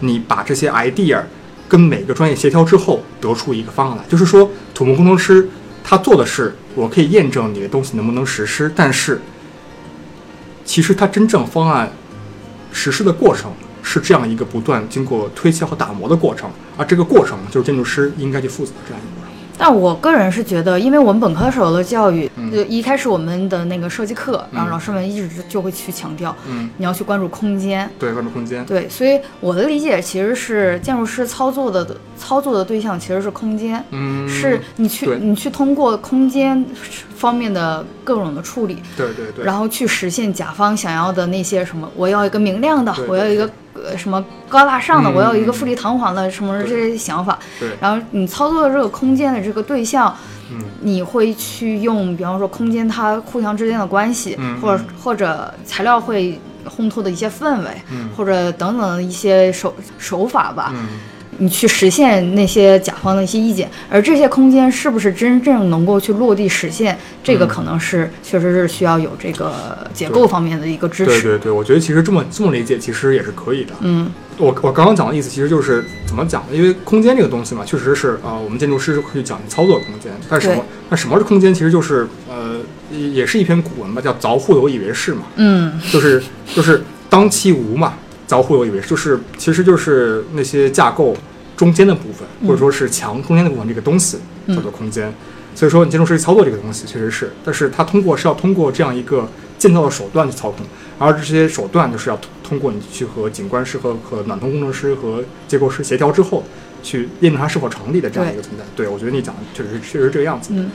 [0.00, 1.22] 你把这些 idea
[1.68, 4.04] 跟每个专业协调之后，得出一个方案来。
[4.08, 5.48] 就是说，土木工程师
[5.82, 9.20] 他做的是，我可以验证你的东西能不能实施，但是
[10.64, 11.90] 其实他真正方案
[12.72, 13.50] 实施的过程
[13.82, 19.19] 是这样一个不断经过推敲和打磨的过程，而这个过程就是建筑师应该去负责这样一个。
[19.62, 36.64] 但我个人是觉得，因为我们本科时候的教育，就一开始我们的那个设计课，然后老师们一直就会去强调，嗯，你要去关注空间，对，关注空间，对，所以我的理解其实是建筑师操作的操作的对象其实是空间，嗯，是你去你去通过空间
[37.20, 43.48] 方面的各种的处理，对对对，然后去实现甲方想要的那些什么，我要一个明亮的，我要一个。
[43.72, 45.08] 呃，什么高大上的？
[45.08, 47.38] 我要一个富丽堂皇的什么这些想法。
[47.58, 47.70] 对。
[47.80, 50.14] 然后你操作的这个空间的这个对象，
[50.50, 57.68] 嗯，你会去用，比方说空间它互相之间的关系，或者或者材料会烘托的一些氛围，
[58.16, 60.74] 或者等等的一些手手法吧。
[61.40, 61.46] 嗯。
[61.46, 66.98] 你去实现那些甲方的一些意见，而这些空间是不是真正能够去落地实现？
[67.24, 71.10] 这个可能是确实是需要有这个结构方面的一个支持。
[71.10, 73.72] 对对对，我觉得其实这么这么理解其实也是可以的。
[73.80, 76.48] 嗯，我我刚刚讲的意思其实就是怎么讲呢？
[76.54, 80.12] 因为空间这个东西嘛，确实是呃，我们建筑师是可以讲操作空间。
[80.28, 80.62] 但什么？
[80.90, 81.54] 那什么是空间？
[81.54, 82.56] 其实就是呃，
[82.92, 85.22] 也是一篇古文吧，叫“凿户有以为室”嘛。
[85.36, 86.22] 嗯，就是
[86.54, 87.94] 就是当其无嘛，
[88.28, 91.16] 凿户有以为室，就是其实就是那些架构。
[91.60, 94.16] 中间的部分，或者说是墙中间的部分，这个东西
[94.48, 95.12] 叫做空间。
[95.54, 100.64] 所以说，你建筑师操作这个东西确实是，但是它通过是要通过这样一个建造的手段去操控，
[100.98, 106.42] 而这些手段就是要通过你去和景观师和和暖通工程师和结构师协调之后，
[106.82, 108.64] 去验证它是否成立的这样一个存在。
[108.74, 110.48] 对，我觉得你讲的确实确实是这个样子。
[110.54, 110.70] 嗯，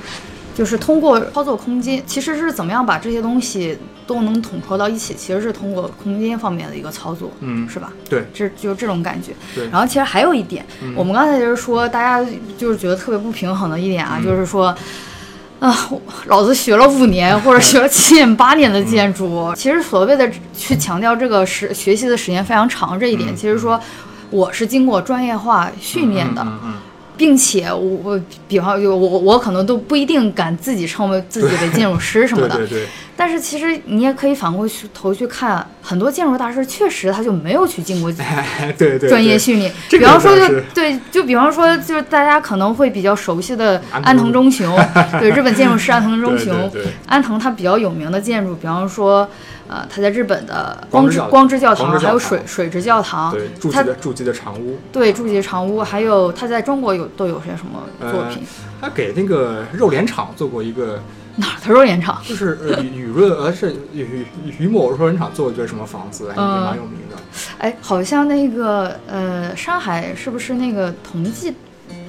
[0.56, 7.92] 就是通过操作空间，其实是怎么样把这些东西都能统筹到一起，其实是通过空间方面的一个操作，嗯，是吧？
[8.10, 9.34] 对，这就是这种感觉。
[9.54, 14.76] 对然后其实还有一点，嗯我们刚才就是说，大家就是觉得特别不平衡的一点啊，嗯就是说。
[15.58, 23.80] 啊，我老子学了五年或者学了七年八年的建筑，其实所谓的去强调这个时学习的时间非常长这一点，嗯其实说
[24.30, 26.74] 我是经过专业化训练的，嗯嗯
[27.18, 39.72] 并且我我比方就我我可能都不一定敢自己称为自己为建筑师什嗯，么的，对 对对，但是其实你也可以反过去头去看，很多建筑大师确实他就没有去经过哎 对对，专业训练。
[39.88, 44.78] 这个比方说就，对，就比方说，就是大家可能会比较熟悉的安藤忠雄，
[45.20, 46.70] 对，日本建筑师安藤忠雄。
[47.08, 49.28] 安藤他比较有名的建筑，比方说，
[49.68, 58.44] 呃，他在日本的光之光之教堂，还有水水之教堂，对筑基他的筑基的长屋，对筑基长屋，还有他在中国有都有些什么作品？
[58.82, 61.02] 他给那个肉联厂做过一个，
[61.38, 62.22] 哪儿的肉联厂？
[62.26, 67.16] 就是呃雨雨润，呃是雨雨雨某肉联厂做一个什么房子，还蛮有名的。
[67.58, 71.54] 哎，好像那个呃，上海是不是那个同济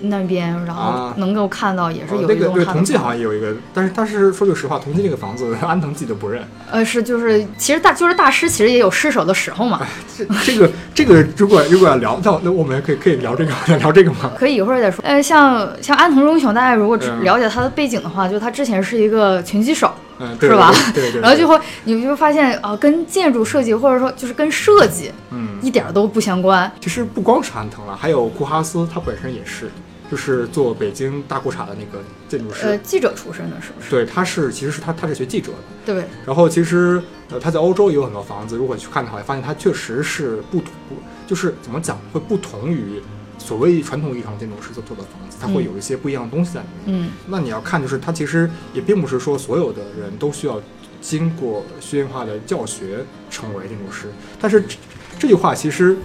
[0.03, 6.43] 那边，然后啊能够看到也是哦有一那个对同济好像也有一个，但是但是说句实话，同济那个房子安藤自己都不认。
[6.71, 9.81] 呃，是就是，其实大就是大师，其实也有失手的时候嘛。
[10.17, 14.33] 这这个这个如果如果要聊，那那我们可以可以聊这个 聊这个吗？
[14.37, 15.03] 可以一会儿再说。
[15.05, 26.71] 呃，像像安藤忠雄，大家如果了解他的背景的话，就他之前是一个拳击手，嗯，对是吧对对对，然后就会你就会发现啊、跟建筑设计或者说就是跟设计嗯，一点儿都不相关。
[26.81, 29.71] 其实不光是安藤了，还有库哈斯，他本身也是，
[30.11, 32.67] 就是做北京大裤衩的那个建筑师。
[32.67, 33.91] 呃，记者出身的，是不是？
[33.91, 40.95] 对，他是其实是他他是学记者的，对，然后其实呃他在欧洲也有很多房子，如果去看的话，发现他确实是不同，不
[41.27, 43.03] 就是怎么讲会不同于
[43.47, 47.07] 所谓传统意义上建筑师所做的房子，它会有一些不一样的东西在里面。
[47.07, 50.61] 嗯那你要看，就是它其实也并不是说所有的人都需要
[51.01, 54.77] 经过学院化的教学成为建筑师，但是这
[55.21, 55.97] 这句话其实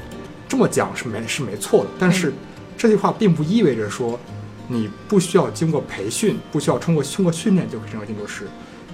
[0.48, 2.32] 这么讲是没是没错的，但是
[2.78, 4.20] 这句话并不意味着说
[4.68, 8.46] 你不需要经过培训，不需要通过通过训练就可以成为建筑师。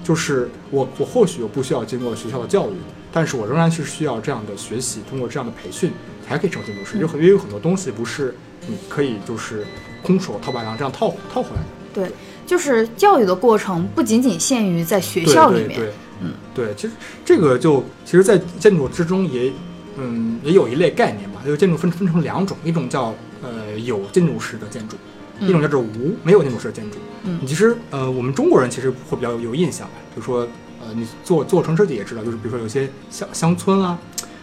[0.03, 2.75] 就是我我或许我不需要经过学校的教育，
[3.11, 5.91] 但是我仍然是需要这样的学习，通过这样的培训
[6.27, 6.97] 才可以成为建筑师。
[6.99, 8.35] 有很也有很多东西不是
[8.67, 9.65] 你可以就是
[10.01, 11.67] 空手套白狼这样套套回来的。
[11.93, 12.11] 对，
[12.45, 16.93] 就是教育的过程不仅仅限于在学校里面，对对，嗯，对，其实
[17.25, 19.51] 这个就其实，在建筑之中也，
[19.97, 24.95] 嗯，也有一类概念吧，就是建筑分分成两种，一种叫呃有建筑师的建筑，
[25.39, 26.97] 一种叫做无没有建筑师的建筑。
[27.23, 30.47] 嗯其实呃，我们中国人其实会比较有印象吧，比如说
[30.79, 33.97] 呃，你做做城市设计也知道，就是比如说有些乡乡村啊。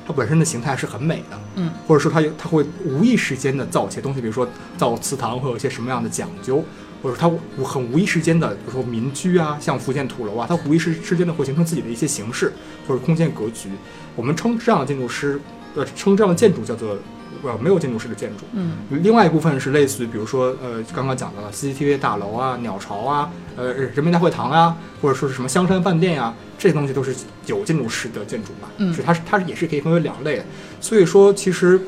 [0.07, 6.65] 它本身的形态是很美的，嗯，或者说它有它会无意识间的造一些东西，比如说造祠堂会有一些什么样的讲究，
[7.03, 12.53] 或者说它无很无意识间的，比如说民居啊，像福建土楼啊，它无意识之间的会形成自己的一些形式
[12.87, 13.71] 或者空间格局。
[14.15, 15.41] 我们称这样的建筑师，
[15.75, 16.97] 呃，称这样的建筑叫做
[17.45, 18.45] 呃没有建筑师的建筑。
[18.53, 27.15] 嗯另外一部分是类似于，比如说呃刚刚讲到的 CCTV 大楼啊、鸟巢啊、呃人民大会堂啊，或者说是什么香山饭店呀、这些东西都是
[27.47, 28.69] 有建筑师的建筑嘛。
[28.79, 30.45] 嗯是它是它也是可以分为两类的。
[30.81, 31.81] 所以说，其实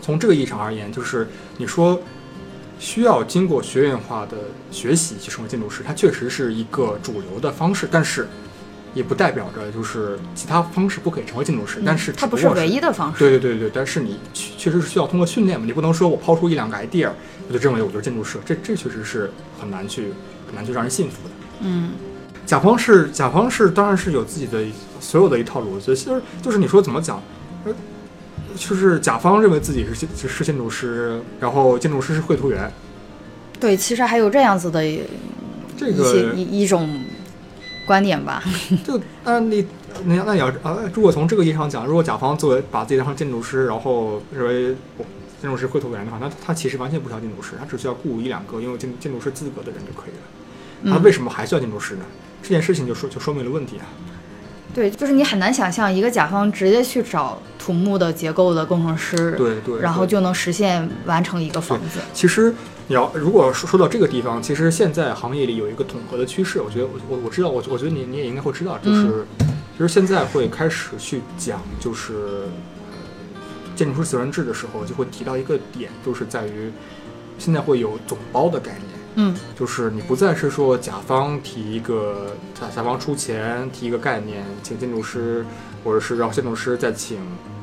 [0.00, 2.00] 从这个意义上而言，就是你说
[2.78, 4.36] 需要经过学院化的
[4.70, 8.28] 学习去成为建筑师，它确实是一个主流的方式，但是
[8.96, 11.82] 也不代表着就是其他方式不可以成为建筑师。
[11.84, 13.18] 但是嗯它不是唯一的方式。
[13.18, 17.10] 对对对对，但是你确确实是需要通过训练嘛，你不能说我抛出一两个 idea，
[17.46, 19.30] 我就认为我就是建筑师，这这确实是
[19.60, 20.14] 很难去
[20.46, 21.34] 很难去让人信服的。
[21.60, 21.90] 嗯
[22.46, 24.64] 甲方是甲方是当然是有自己的
[25.00, 27.20] 所有的一套逻辑，就是就是你说怎么讲，
[27.64, 27.74] 呃，
[28.54, 32.72] 就是甲方认为自己是建是建筑师，然后建筑师是绘图员，
[33.58, 35.00] 对，其实还有这样子的一
[35.76, 36.88] 这个一一种
[37.86, 38.42] 观点吧。
[38.84, 39.66] 就那你
[40.04, 45.04] 那那你要啊，如果从这个意义上讲，如果甲方作为把自己当成建筑师，然后认为我
[45.40, 50.92] 建筑师绘图员的话，那他其实完全不需要建筑师，他只需要雇一两个拥有建建筑师资格的人就可以了。
[50.92, 52.04] 他嗯为什么还需要建筑师呢？
[52.42, 53.86] 这件事情就说就说明了问题啊。
[54.74, 61.98] 对，就是你很难想象一个甲方直接去找土木的结构的工程师，对对，然后就能实现完成一个房子。
[62.12, 62.54] 其实
[62.88, 72.96] 你要如果说说到这个地方，其实现在行业里有一个统合的趋势，我觉得我我我知道，我我觉得你你也应该会知道，就是、其实现在会开始去讲，就是呃
[73.74, 76.70] 建筑师责任制的时候，就会提到一个点，就是在于
[77.38, 78.82] 现在会有总包的概念。
[79.18, 85.44] 嗯就是你不再是说甲方提一个，甲甲方出钱提一个概念，请建筑师，
[85.82, 87.55] 或者是让建筑师再请呃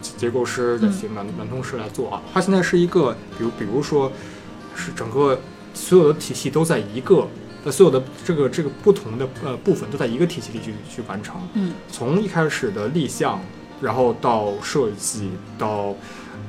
[0.00, 2.22] 结构师再请软软通师来做啊。
[2.32, 4.10] 它现在是一个，比如比如说
[4.74, 5.38] 是整个
[5.74, 7.26] 所有的体系都在一个
[7.64, 11.36] 那所有的这个这个不同的呃部分都在一个体系里去去完成。
[11.54, 13.40] 嗯，从一开始的立项，
[13.80, 15.94] 然后到设计，到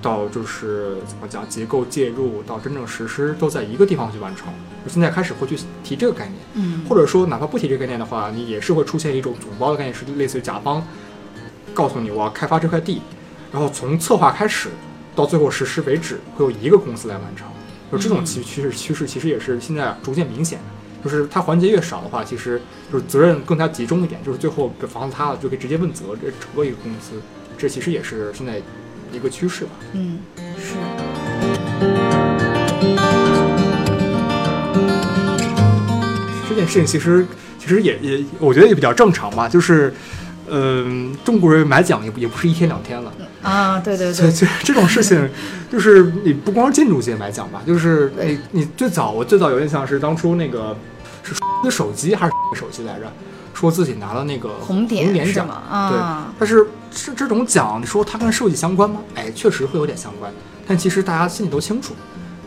[0.02, 4.48] 到就是怎么讲结构介入，到真正实施，都在一个地方去完成。
[4.86, 10.82] 就现在开始会去提这个概念，嗯或者说哪怕不提这个概念的话，你也是会出现一种总包的概念，是类似于甲方
[11.74, 13.02] 告诉你我要开发这块地，
[13.52, 14.70] 然后从策划开始
[15.16, 17.48] 到最后实施为止，会有一个公司来完成。
[17.92, 20.66] 就这种趋趋势趋势，其实也是现在逐渐明显的。
[21.04, 22.62] 就是它环节越少的话，其实
[22.92, 27.22] 就是责任更加集中一点，就是最后这房子塌了就可以直接问责这整个一个公司，
[27.58, 28.62] 这其实也是现在
[29.12, 29.72] 一个趋势吧。
[29.94, 30.20] 嗯
[30.58, 30.76] 是。
[36.48, 37.26] 这件事情其实
[37.58, 39.94] 其实也也我觉得也比较正常吧，就是
[40.54, 43.12] 嗯、中国人买奖也不也不是一天两天了。
[43.42, 45.30] 啊，对对所以对，这这种事情，
[45.72, 50.76] 就是你不光是建筑界买奖吧，就是你你最早我最早有印象是当初那个
[51.24, 51.34] 是
[51.64, 53.12] 的手机还是手机来着，
[53.54, 55.56] 说自己拿了那个红点红点奖，是吗？
[55.70, 59.00] 啊，但是这这种奖，你说它跟设计相关吗？
[59.16, 60.32] 哎，确实会有点相关，
[60.68, 61.96] 但其实大家心里都清楚，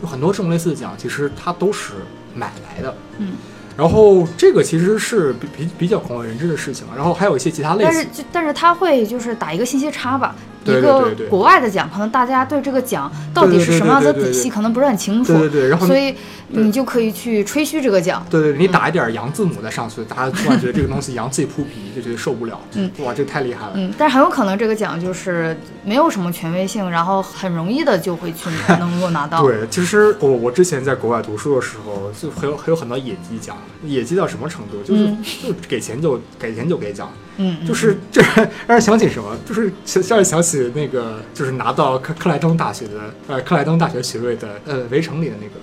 [0.02, 1.94] 有很多这种类似的奖，其实它都是
[2.34, 2.94] 买来的。
[3.18, 3.32] 嗯，
[3.76, 10.34] 然后这个其实是比比比较广为人知的事情，然后还有一些其他类似但是，就但是他会就是打一个信息差吧。
[10.64, 16.14] 对一个国外的奖，可能大家对这个奖到底是什么样的底细，可能不是很清楚对，对对，然后所以
[16.48, 18.24] 你就可以去吹嘘这个奖。
[18.31, 22.59] 对对，你打一点洋字母再上去，大家突然觉得这个东西洋气扑鼻，就觉得受不了。
[22.74, 23.72] 嗯，哇，这个太厉害了。
[23.74, 28.48] 嗯，但是很有可能这个奖就是没有什么权威性，然后很容易的就会去
[28.79, 29.42] 能够拿到。
[29.46, 34.83] 对，其实我我之前在国外读书的时候，就很有很有很多野鸡奖，野鸡到什么程度？
[34.83, 38.22] 就是、嗯就给钱就给钱就给奖，嗯，嗯，就是这
[38.66, 39.36] 让人想起什么？
[39.44, 42.92] 就是想让人想起那个就是拿到克克莱登大学的
[43.28, 45.54] 呃克莱登大学学位的呃围城里的那个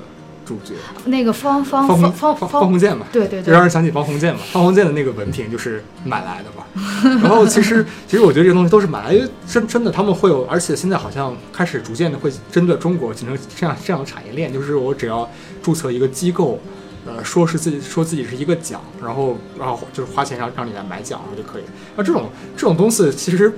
[0.45, 0.73] 主角
[1.05, 3.05] 那个方方方方方方方鸿渐嘛。
[3.11, 6.65] 对对对就让，人想起方鸿渐嘛，方鸿渐的那个文凭就是买来的嘛。
[7.21, 15.29] 然后其实其实我觉得这个东西都是买来，因为真真的他们会有，而且现在好像开始逐渐的会针对中国形成这样这样的产业链，就是我只要
[15.61, 16.59] 注册一个机构，
[17.05, 21.63] 呃，说是自己说自己是一个奖，然后然后就是花钱让让你来买奖，然后就可以。
[21.95, 23.53] 那这种这种东西其实。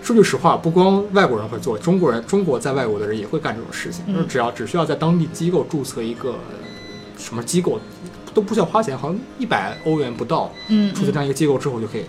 [0.00, 6.36] 说句实话，不光外国人会做，中国人中国在外国的人也会干这种事情，嗯就是只要只需要在当地机构注册一个
[7.18, 7.80] 什么机构，
[8.32, 12.04] 都不需要花钱，好像一百欧元不到，嗯，注册这样一个机构之后就可以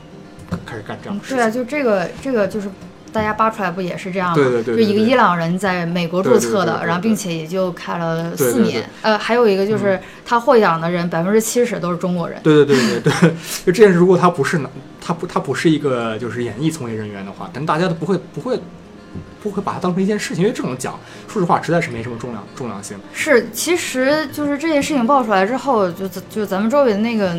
[0.67, 1.38] 开始干这样的事情。
[1.38, 2.69] 对啊，就这个这个就是
[3.11, 4.35] 大家扒出来不也是这样吗？
[4.35, 8.89] 对对对对就一个伊朗人在美国注册的，对对对对对然后并且也就开了对对对四年。
[9.01, 12.39] 呃，还有一个就是他获奖的人百分之七十都是中国人。
[12.43, 13.29] 对对对对对，
[13.65, 14.69] 就这件事，如果他不是拿
[15.01, 18.59] 他不他不是一个就是演艺从业人员的话，但大家都不会不会
[19.41, 22.97] 不会把它当成一件事情，因为这种奖，说实话实在是没什么重量重量性。
[23.13, 27.35] 是，其实就是这件事情爆出来之后，就咱就咱们周围的那个。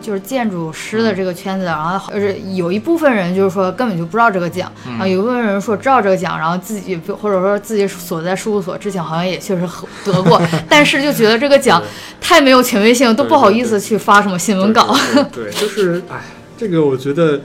[0.00, 4.92] 就是建筑师的这个圈子，然后呃有一部分人就是说根本就不知道这个奖，嗯。
[4.92, 9.68] 然后有一部分人说知道这个奖，然后自己或者说自己所在事务所之前好像也确实
[10.04, 11.82] 得过， 但是就觉得这个奖
[12.20, 14.96] 太没有权威性，都不好意思去发什么新闻稿。
[15.32, 16.22] 对就是哎，
[16.56, 17.40] 这个我觉得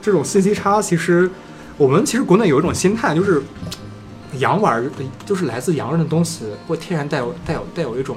[0.00, 1.30] 这种信息差，其实
[1.76, 3.42] 我们其实国内有一种心态，就是
[4.38, 4.84] 洋玩儿，
[5.26, 8.16] 就是来自洋人的东西，会天然带有带有带有一种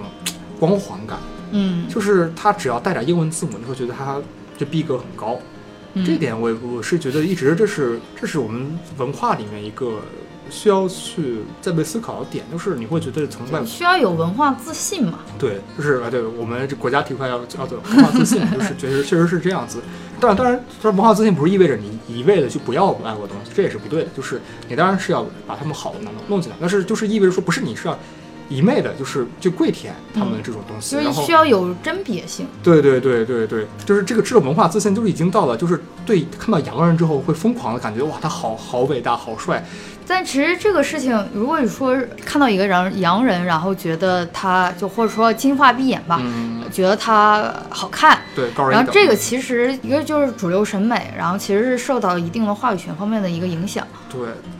[0.59, 1.17] 光环感。
[1.51, 4.19] 嗯，就是它只要带点英文字母，你会觉得它
[4.57, 5.39] 这逼格很高。
[5.93, 9.99] 嗯这点我我是觉得一直这是这是我们文化里面一个
[10.49, 15.19] 需要去再被思考的点，就是你会觉得从外需要有文化自信嘛。
[15.37, 19.79] 对，就是啊，对我们这国家提出来要要的文化自信，就是确实确实是这样子。
[20.19, 24.09] 当然，当然，当然，文化自信不是意味着你一味的就不要外国东西，这也是不对的。
[24.15, 27.99] 就是你当然是要把他们好的弄弄进来，但是就是意味着说不是你是要
[28.51, 32.45] 一昧的，就是就跪舔他们这种东西，就是需要有甄别性。
[32.61, 39.65] 对对对对对，就是这个这种文化自信，就是已经到了，就是对看到洋人之后会疯狂的感觉，哇，他好好伟大，好帅。
[40.11, 48.51] 但其实这个事情，如果你说看到一个洋洋人，然后觉得他就或者说金发碧眼吧，嗯，觉得他好看，对。
[48.69, 53.87] 然后这个其实一个就是主流审美，然后其实是受到一定的话语权方面的一个影响。
[54.11, 54.19] 对，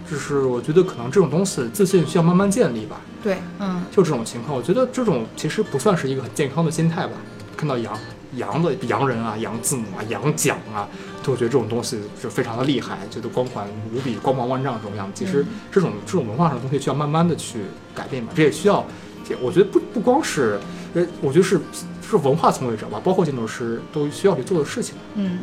[0.10, 3.02] 就是我觉得可能这种东西自信需要慢慢建立吧。
[3.22, 7.14] 对，嗯，就这种情况，我觉得这种其实不算是一个很健康的心态吧。
[7.58, 7.94] 看到洋
[8.36, 10.88] 洋的洋人啊、洋字母啊、洋奖啊，
[11.24, 15.26] 都觉得这种东西就非常的厉害，觉得光环无比、光芒万丈这种样子。
[15.26, 17.60] 其实嗯这种这种文化上的东西需要慢慢的去
[17.94, 18.86] 改变吧，这也需要，
[19.28, 20.60] 这我觉得不不光是，
[20.94, 21.60] 呃，我觉得是
[22.02, 24.96] 是文化从业者吧，包括建筑师都需要去做的事情。
[25.15, 25.39] 嗯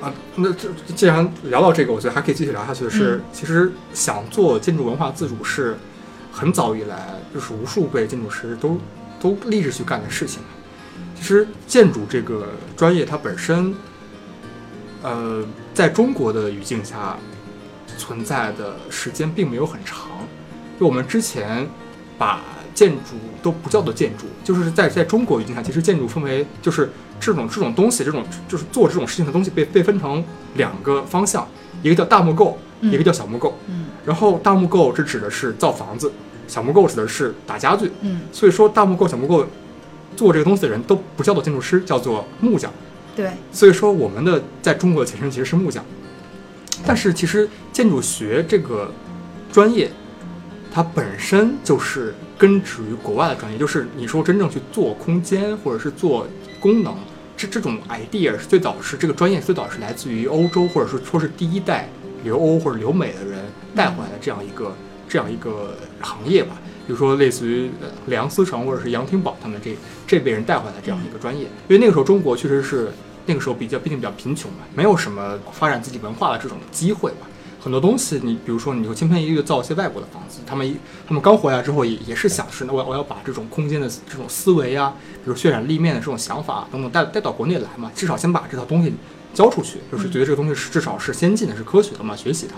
[0.00, 5.76] 啊，那这既然聊到这个，我觉得还可以继续聊下去的是，嗯其实想做建筑文化自主是
[6.30, 8.78] 很早以来就是无数位建筑师都
[9.18, 10.42] 都立志去干的事情。
[11.24, 13.74] 其其实建筑这个专业它本身，
[15.02, 17.16] 呃，在中国的语境下
[17.96, 20.10] 存在的时间并没有很长。
[20.78, 21.66] 就我们之前
[22.18, 22.42] 把
[22.74, 30.22] 建筑都不叫做建筑，就是在在中国语境下，其实建筑分为就是这种这种东西，这种就是做这种事情的东西被被分成
[30.56, 31.48] 两个方向，
[31.82, 33.58] 一个叫大木构，一个叫小木构。
[33.68, 36.12] 嗯然后大木构是指的是造房子，
[36.46, 37.90] 小木构指的是打家具。
[38.02, 39.46] 嗯，所以说大木构、小木构
[40.16, 42.72] 做这个东西的人都不叫做建筑师，叫做木匠。
[43.16, 45.84] 对，所以说我们的在中国的前身其实是木匠，
[46.84, 48.90] 但是其实建筑学这个
[49.52, 49.90] 专业，
[50.72, 56.26] 它本身就是根植于国外的专业，就是你说真正去做空间或者是做
[56.58, 56.92] 功能，
[57.36, 61.88] 这这种 idea 是最早是这个专业最早是来自于欧洲，或者是说是第一代
[62.24, 63.44] 留欧或者留美的人
[63.76, 64.74] 带回来的这样一个
[65.08, 66.60] 这样一个行业吧。
[66.86, 72.92] 比如说类似于呃梁思成或者是杨廷宝他们这这辈人带回来这样一个专业，因为那个时候中国确实是
[73.26, 77.26] 那个时候比较毕竟比较贫穷嘛，没有什么发展自己文化的这种机会吧。
[77.60, 80.76] 很多东西你比如说你就千篇一律造一些外国的房子，他们一
[81.06, 84.94] 他们刚回来之后也也是想是那我我要把这种空间的这种思维啊，
[85.24, 88.92] 比如渲染立面的这种想法等等带带到国内来嘛，至少先把这套东西
[89.32, 92.56] 交出去，就是觉得这个东西是至少是先进的，是科学的，嘛学习它。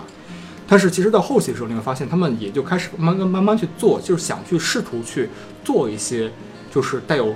[0.67, 5.29] 但是其实到后期的时候，你会发现他们也就开始慢慢慢慢去做，就是想去试图去
[5.63, 6.29] 做一些，
[6.77, 7.33] 就是带有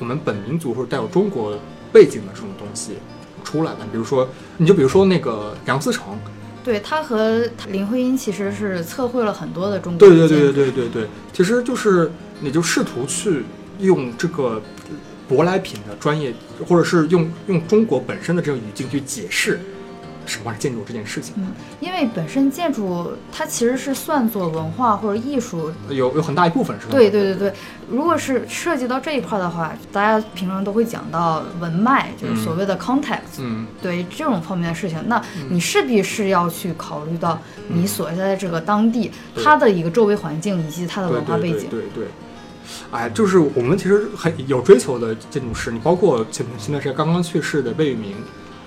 [0.00, 1.56] 我们本民族或者带有中国
[1.92, 2.94] 背景的这种东西
[3.44, 3.86] 出来的。
[3.92, 6.18] 比如说，你就比如说那个梁思成，
[6.64, 12.10] 对他和林徽因其实是测绘了很多的中国对对对对对对对，其实就是
[12.40, 13.44] 你就试图去
[13.78, 14.60] 用这个
[15.30, 16.34] 舶来品的专业，
[16.66, 19.60] 或者是用用中国本身的这个语境去解释
[20.26, 21.48] 什么是建筑这件事情，嗯，
[21.80, 26.92] 因为本身建筑它其实是算作文化或者艺术有有很大一部分是吧？
[26.92, 27.54] 对对对对，
[27.88, 41.68] 如果是涉及到这一块的话，大家平常都会讲到文脉，就是所谓的 context，、嗯，对这种方面的事情，那你势必是要去考虑到你所在的这个当地、对它的一个周围环境以及它的文化背景。
[41.70, 42.06] 对对对。
[42.90, 48.16] 哎，就是我们其实很有追求的建筑师，你包括前前段时间刚刚去世的魏玉明，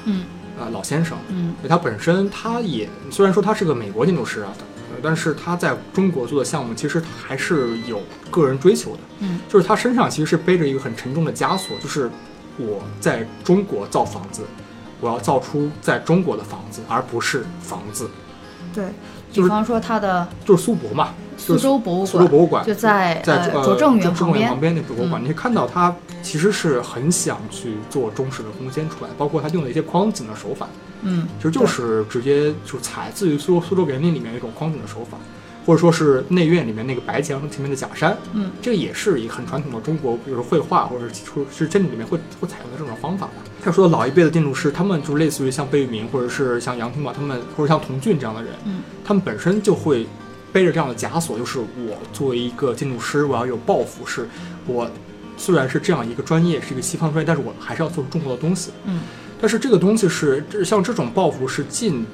[0.05, 0.24] 嗯
[0.60, 1.53] 呃老先生，嗯。
[1.68, 4.53] 他本身他也虽然说他是个美国建筑师啊，
[4.91, 8.01] 呃但是他在中国做的项目其实还是有
[8.32, 12.10] 个人追求的，嗯，就是他身上其实是背着一个很沉重的枷锁，就是
[12.58, 14.41] 我在中国造房子，
[14.99, 18.10] 我要造出在中国的房子，而不是房子，
[18.74, 18.86] 对，
[19.32, 24.49] 就是比方说它的就是苏博嘛，苏州博物馆苏州博物馆就在在呃拙政园旁旁边。
[24.49, 30.67] 旁边那博物馆，嗯你可以看到他其实是很想去做中式的空间出来，包括他用的一些框景的手法，
[31.01, 35.17] 嗯，其实就是直接就采自于苏苏州园林里面那种框景的手法，
[35.68, 43.34] 或者说是内院里面那个白墙前面的假山，嗯，这个也是一个很传统的中国，比如说绘画或者是说是建筑里面会会采用的这种方法吧。
[43.61, 50.07] 他说老一辈的建筑师，他们就类似于像贝聿铭或者是像杨廷宝他们，或者像童俊这样的人，嗯，他们本身就会
[50.53, 54.26] 背着这样的枷锁，就是我作为一个建筑师，我要有抱负，是
[54.65, 54.89] 我
[55.36, 58.72] 虽然是这样一个专业，是一个西方专业，但是我还是要做出中国的东西。
[58.86, 59.01] 嗯，
[59.41, 62.05] 但是这个东西是，这像这种抱负是近，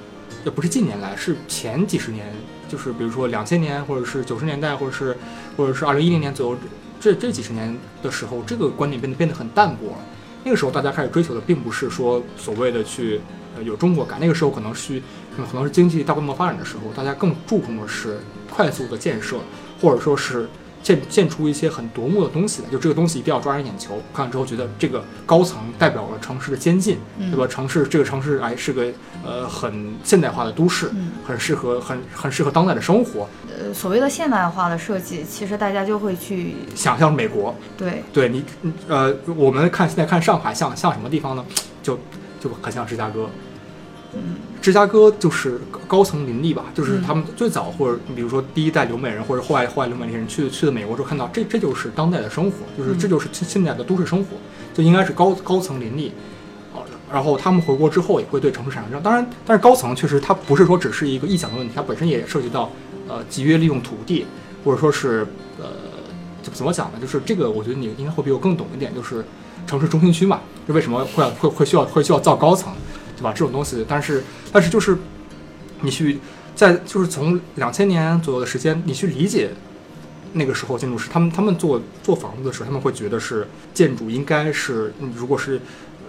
[0.44, 2.26] 也不是近年来，是前几十年，
[2.74, 5.16] 就是比如说两千年，或者是九十年代，或者是
[5.56, 6.58] 或者是二零一零年左右，
[7.00, 9.96] 这这几十年的时候，这个观点变得变得很淡薄。
[10.44, 13.22] 那个时候大家开始追求的并不是说所谓的去
[13.56, 15.00] 呃有中国感，那个时候可能是
[15.38, 18.18] 可能是经济大规模发展的时候，大家更注重的是
[18.50, 19.38] 快速的建设，
[19.80, 20.50] 或者说是
[20.84, 27.48] 建建出一些很夺目的东西来，就这个东西一定要抓人眼球，看了之后觉得这个高层代表了城市的先进，嗯对吧？
[27.48, 28.86] 城市这个城市哎是个
[29.26, 38.44] 呃很现代化的都市，嗯很适合很很适合当代的生活，呃，所谓的现代化的设计，其实大家就会去想象美国，对，对你
[38.90, 41.46] 呃我们看现在看上海像像什么地方呢？
[41.82, 41.98] 就
[42.42, 43.53] 就很像芝加哥，嗯
[44.62, 54.38] 芝加哥就是高层林立吧，就是嗯他们最早或者比如说第一代留美人或者后来后来留美人去去了美国之后，看到这这就是当代的生活，就是嗯这就是现现在的都市生活，
[54.74, 56.12] 就应该是高高层林立。
[56.74, 62.72] 哦然后他们回国之后也会对城市产生当然，但是高层确实它不是说只是一个臆想的问题，它本身也涉及到
[63.08, 64.26] 呃集约利用土地，
[64.64, 65.28] 或者说是
[65.60, 65.66] 呃
[66.42, 66.98] 怎怎么讲呢？
[67.00, 69.24] 就是这个我觉得你应该会比我更懂一点，就是
[69.68, 72.74] 城市中心区嘛，就为什么会要会会需要会需要造高层，
[73.16, 73.32] 对吧？
[73.32, 74.98] 这种东西，但是但是就是
[75.82, 76.20] 你去
[76.56, 79.52] 在就是从两千年左右的时间，你去理解
[80.34, 85.60] 那个时候建筑师他们他们做做房子的时候，他们会觉得是建筑应该是嗯如果是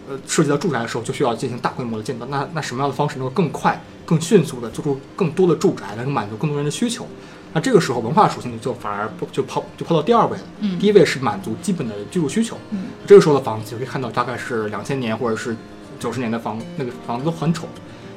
[0.08, 2.26] 呃涉及到住宅的时候，就需要进行大规模的建造。
[2.30, 7.06] 那那什么样的方式能够更快、更迅速的做出更多的住宅，能够满足更多人的需求？
[7.52, 10.44] 那这个时候文化属性就反而不就抛就抛到第二位了。
[10.60, 12.58] 嗯第一位是满足基本的居住需求。
[12.70, 15.56] 嗯这个时候的房子就可以看到，大概是两千年或者是
[15.98, 17.66] 九十年的房，那个房子都很丑，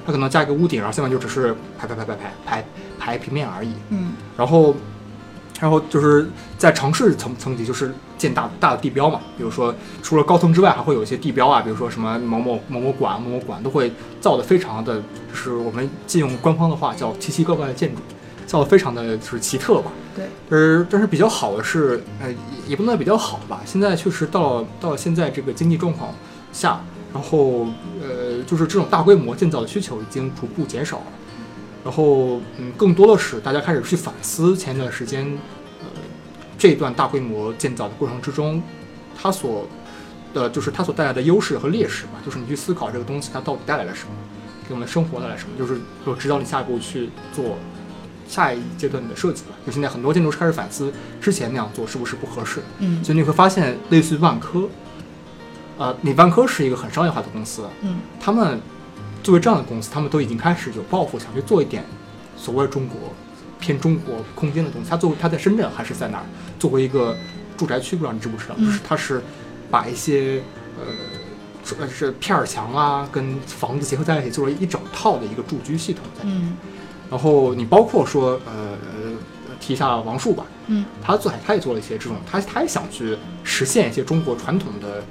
[0.05, 2.65] 它可能加一个屋顶，然后下面就只是排排排排排排
[2.99, 3.73] 排平面而已。
[3.89, 4.75] 嗯然后，
[5.59, 9.73] 然后就是在城市层层级，就是建大大的地标嘛，比如说
[10.03, 18.01] 除了高层之外，还会有一些地标啊，比如说什么某某某某馆、某某馆，都会造的非常的，就是我们借用官方的话叫奇奇怪怪的建筑，
[18.45, 19.91] 造的非常的就是奇特吧。
[20.15, 22.37] 对，呃，但是比较好的是，呃，也
[22.69, 23.61] 也不能比较好吧。
[23.65, 26.13] 现在确实到了到了现在这个经济状况
[26.51, 26.81] 下，
[27.13, 27.67] 然后
[28.01, 31.05] 呃，就是这种大规模建造的需求已经逐步减少了。
[31.83, 35.25] 然后，嗯，更多的是大家开始去反思前一段时间，
[35.79, 35.85] 呃，
[36.57, 38.61] 这段大规模建造的过程之中，
[39.17, 39.65] 它所
[40.33, 42.13] 的就是它所带来的优势和劣势吧。
[42.25, 44.09] 就是你去思考这个东西它到底带来了什么，
[44.67, 47.55] 给我们生活带来什么，就是就指导你下一步去做
[48.27, 49.51] 下一阶段的设计吧。
[49.65, 50.91] 就现在很多建筑师开始反思
[51.21, 52.61] 之前那样做是不是不合适。
[52.79, 54.67] 嗯所以你会发现，类似于万科，
[55.77, 58.59] 呃，你万科是一个很商业化的公司，嗯他们
[59.23, 61.83] 作为这样的公司，他们都已经开始有抱负，想去做一点
[62.35, 62.97] 所谓中国
[63.59, 64.89] 偏中国空间的东西。
[64.89, 66.25] 他作为他在深圳还是在哪儿？
[66.59, 67.15] 作为一个
[67.55, 68.55] 住宅区，不知道你知不知道？
[68.57, 69.21] 嗯就是他是
[69.69, 70.41] 把一些
[70.79, 70.85] 呃
[71.63, 76.41] 是呃是片儿墙啊跟房子结合在一起，做了一整套的一个住居系统在里面。
[76.41, 76.57] 嗯
[77.09, 79.13] 然后你包括说呃呃
[79.61, 85.03] 提一下王树吧，嗯他做他也做了一些这种，他他也想去实现一些中国传统的呃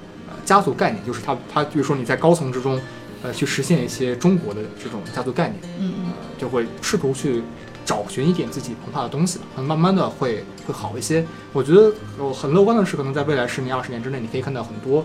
[0.47, 2.80] 家族概念，就是他他比如说你在高层之中，
[3.22, 7.42] 呃去实现一些中国的这种家族概念，嗯呃就会试图去
[7.84, 11.26] 找寻一点自己文化的东西吧，那慢慢的会会好一些。
[11.53, 15.05] 我觉得我很乐观的是，可能在未来十年二十年之内，你可以看到很多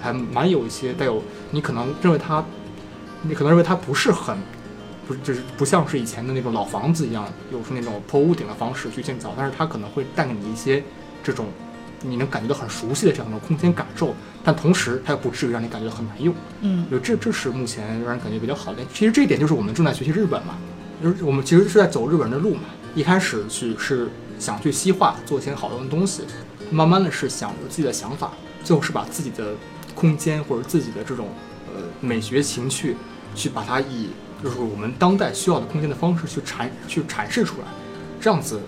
[0.00, 2.44] 还蛮有一些带有你可能认为它，
[3.22, 4.38] 你可能认为它不是很。
[5.06, 10.84] 不是，就是不像是以前的那种老房子一样，有是那种破屋顶的方式去建造，但是它可能会带给你一些
[11.24, 11.46] 这种
[12.02, 16.34] 你能感觉到很熟悉的这样的空间感受，但同时它又不至于让你感觉到很难用。
[16.60, 18.82] 嗯就这这是目前让人感觉比较好的。
[18.92, 20.56] 其实这一点就是我们正在学习日本嘛，
[21.02, 22.62] 就是我们其实是在走日本人的路嘛。
[22.94, 26.22] 一开始去是想去西化，做一些好用的东西，
[26.70, 28.32] 慢慢的是想有自己的想法，
[28.64, 29.54] 最后是把自己的
[29.94, 31.28] 空间或者自己的这种
[31.66, 32.96] 呃美学情趣，
[33.34, 34.08] 去把它以
[34.42, 37.66] 就是我们当代需要的空间的方式去阐去阐释出来，
[38.20, 38.60] 这样子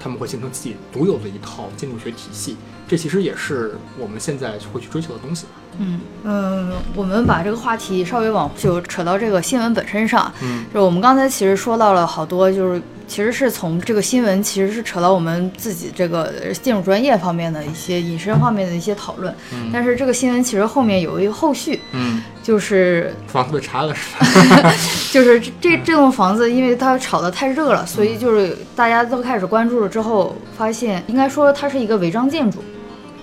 [0.00, 2.56] 他们会形成自己独有的一套建筑学体系。
[2.88, 5.46] 这其实也是我们现在会去追求的东西。
[5.78, 16.32] 嗯嗯，我们把这个话题稍微往就扯到这个新闻本身上，嗯就我们刚才其实说到了好多，就是其实是从这个新闻其实是扯到我们自己这个
[16.62, 24.72] 建筑专业方面的一些引申方面的一些讨论，嗯但是这个新闻其实后面有一个后续，嗯，就是 房子被查了是吧？
[25.12, 32.64] 就是这这这栋房子，因为它炒得太热了，所以就是大家都开始关注了之后，发现应该说它是一个违章建筑。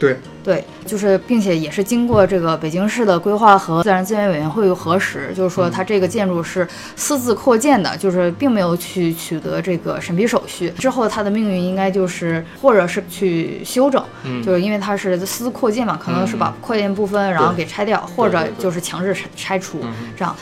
[0.04, 10.70] 对，对，就是并且也是经过这个北京市的规划和自然资源委员会核实，就是说它这个建筑是私自扩建的，就是并没有去取得这个审批手续。
[10.72, 14.44] 之后它的命运应该就是或者是去修整，嗯。
[14.44, 20.36] 就是因为它是私自扩建嘛，可能是把扩建部分然后给拆掉，或者就是强制拆拆除嗯这样。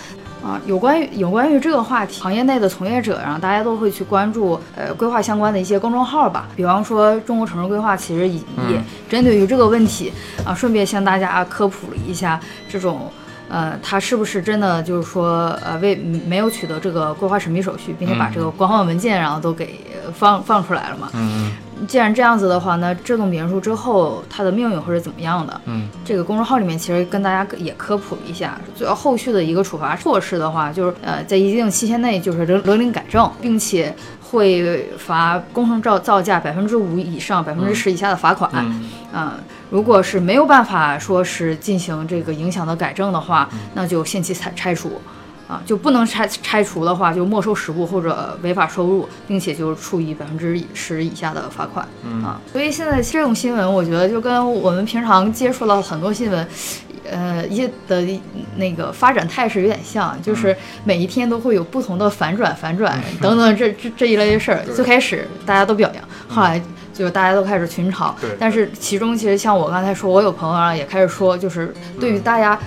[0.43, 10.11] 啊，有关于有关于这个话题，行业内的从业者，然后大家都会去关注呃规划相关的一些公众号吧，比方说中国城市规划，其实也嗯也针对于这个问题
[10.43, 12.39] 啊，顺便向大家科普了一下
[12.69, 13.11] 这种。
[13.53, 15.93] 呃，它是不是真的就是说，呃，为
[16.25, 21.09] 没有取得这个规划审批手续，并且把嗯这个官方文件然后都给呃放放出来了嘛？
[21.11, 21.51] 嗯
[21.87, 25.61] 既然这样子的话，那这栋别墅之后它的命运会是怎么样的？
[25.65, 38.51] 嗯这个公众号里面其实跟大家也科普了一下，主要后续的一个处罚措施的话，就是呃在一定期限内就是勒勒令改正，并且会罚工程造造价百分之五以上百分之十以下的罚款。
[38.55, 39.31] 嗯嗯，
[39.69, 45.01] 如果是没有办法说是进行这个影响的改正的话，那就限期拆拆除。
[45.51, 51.85] 啊，就不能拆拆除的话，就没收实物或者违法收入，并且就处以百分之十以下的罚款。
[52.05, 56.47] 嗯啊，所以现在这种新闻，我觉得就跟我们平常接触到很多新闻，
[57.09, 58.01] 呃，一的
[58.55, 64.63] 那个发展态势有点像，就是每一天都会有不同的反转、反转等等这这这一类的事儿。
[64.73, 66.61] 最开始大家都表扬，后来
[66.93, 72.57] 就是大家都开始群嘲对，但是其中其实像我刚才说，我有朋友啊也开始说，就是对于大家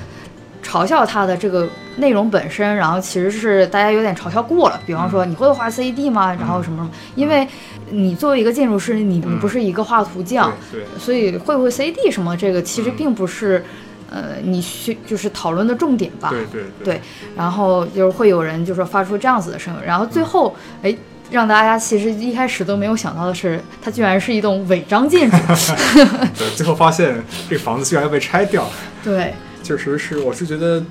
[0.64, 4.80] 嘲笑他的这个内容本身，然后其实是大家有点嘲笑过了。
[4.86, 6.34] 比方说，你会画 CAD 吗？
[6.34, 6.90] 然后什么什么？
[7.14, 7.46] 因为
[7.90, 10.52] 你作为一个建筑师，你你不是一个画图匠，
[10.98, 13.62] 所以会不会 CAD 什么这个其实嗯并不是，
[14.10, 16.30] 呃，你需就是讨论的重点吧。
[16.30, 17.00] 对对对
[17.36, 20.96] 然后就是会有人就说发出这样子的声音，然后最后哎，
[21.30, 25.36] 让大家其实一开始都没有想到的是，它居然是一栋违章建筑。
[26.36, 28.66] 对，最后发现这个房子居然要被拆掉。
[29.02, 29.34] 对，
[29.64, 30.84] 确实是，我是觉得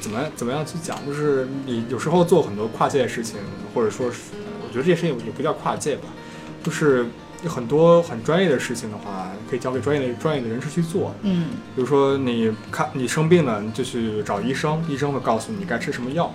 [0.00, 3.38] 怎么怎么样去讲，就是你有时候做很多跨界的事情，
[3.72, 4.18] 或者说是，
[4.62, 6.08] 我觉得这些事情也不叫跨界吧，
[6.64, 7.06] 就是
[7.44, 11.14] 有很多很专业的事情的话，可以交给专业的专业的人士去做。
[11.22, 16.34] 嗯比如说你看你生病了，你就去找医生，医生会告诉你该吃什么药。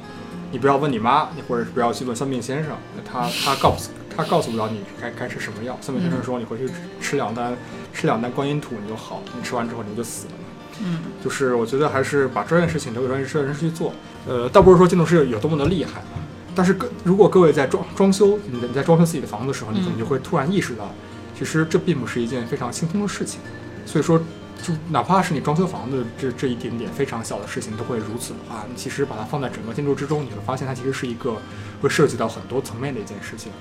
[0.54, 2.72] 你不要问你妈，你或者是不要去问算命先生，
[3.06, 5.78] 他他告诉他告诉不了你该该吃什么药。
[5.82, 7.56] 算命先生说你回去吃吃两单
[7.94, 10.34] 吃两单观音土你就好，你吃完之后你就死了。
[10.80, 13.94] 嗯就是我觉得还是把专业事情留给专业人士去做。
[14.28, 16.02] 呃，倒不是说建筑师有多么的厉害，
[16.56, 20.94] 但是各如果各位在装装修你在你在装修自己的房子的时候，你可能就会突然意识到，
[21.38, 23.40] 其实这并不是一件非常轻松的事情。
[23.86, 24.20] 所以说，
[24.62, 31.36] 就哪怕是你装修房子这这一点点非常小的事情都会如此的话，你其实把它放在整个建筑之中，你会发现它其实是一个
[31.82, 33.52] 会涉及到很多层面的一件事情。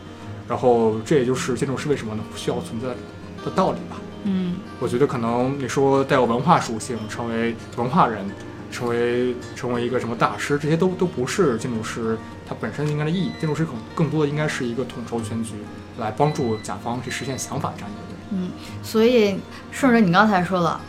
[0.47, 2.89] 然后这也就是建筑师为什么呢需要存在
[3.45, 3.97] 的道理吧。
[4.25, 8.25] 嗯我觉得可能你说带有文化属性，成为文化人，
[8.71, 12.19] 成为成为一个什么大师，这些都都不是建筑师
[12.49, 13.33] 他本身应该的意义。
[13.41, 15.55] 建筑师更更多的应该是一个统筹全局，
[15.99, 18.11] 来帮助甲方去实现想法这样一个人。
[18.33, 18.49] 嗯，
[18.81, 19.37] 所以
[19.73, 20.81] 顺着你刚才说了，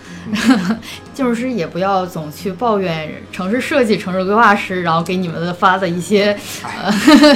[1.11, 6.91] 建筑师也不要总去抱怨城市设计、城市规划师，然后给你们的发的一些呃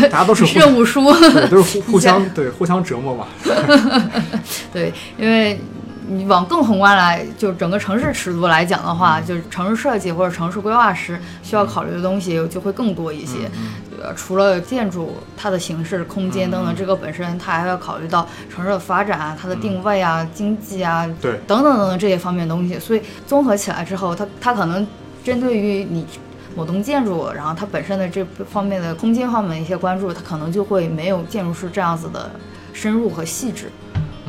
[0.10, 1.12] 大家都是互 任务书。
[1.34, 3.28] 对，都是互互相对互相折磨吧。
[4.72, 5.60] 对，因为
[6.08, 13.50] 你往更宏观来，就整个城市尺度来讲的话，就是城市设计或者城市规划师需要考虑的东西就会更多一些。
[13.58, 22.78] 嗯呃，除了建筑它的形式、空间等等，嗯这个本身它还要考虑到城市的发展啊、它的定位啊、经济啊对，等等等等这些方面的东西。
[22.78, 24.86] 所以综合起来之后，它它可能
[25.24, 26.06] 针对于你
[26.56, 32.30] 某栋建筑，然后它本身的这方面的空间方面的一些关注，它可能就会没有建筑师这样子的
[32.74, 33.72] 深入和细致。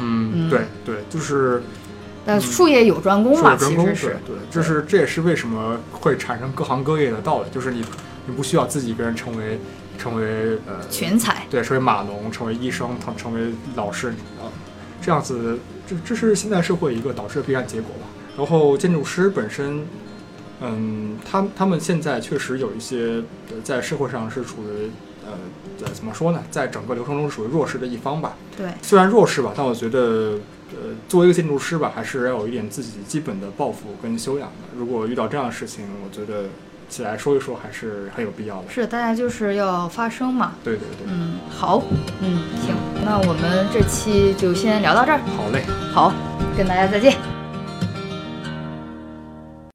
[0.07, 1.63] 嗯，嗯对对，就是
[2.25, 7.85] 但术业有专攻嘛，是专攻，对其实是对，这是这也是为什么会产生各行各业的道理，就是你
[8.27, 9.59] 你不需要自己一个人成为
[9.99, 11.47] 成为呃全才。
[11.51, 14.09] 对，成为码农，成为医生，成成为老师
[14.41, 14.51] 啊，
[15.01, 18.07] 这样子，这这是现代社会一个导致的必然结果吧。
[18.37, 19.87] 然后建筑师本身，
[20.61, 24.91] 嗯，他他们现在确实有一些呃在社会上是处于
[25.25, 25.33] 呃
[25.83, 28.37] 呃怎么说呢，在整个流程中属于弱势的一方吧。
[28.57, 30.39] 对，虽然弱势吧，但我觉得，
[30.73, 34.77] 呃，作为一个建筑师吧，还是要有一点自己基本的抱负跟修养的。
[34.77, 36.49] 如果遇到这样的事情，我觉得
[36.89, 38.65] 起来说一说还是很有必要的。
[38.69, 40.53] 是大家就是要发声嘛。
[40.65, 41.83] 对对对，嗯，好，
[42.21, 42.75] 嗯，行，
[43.05, 45.21] 那我们这期就先聊到这儿。
[45.37, 45.63] 好嘞。
[45.93, 46.13] 好，
[46.57, 47.36] 跟大家再见。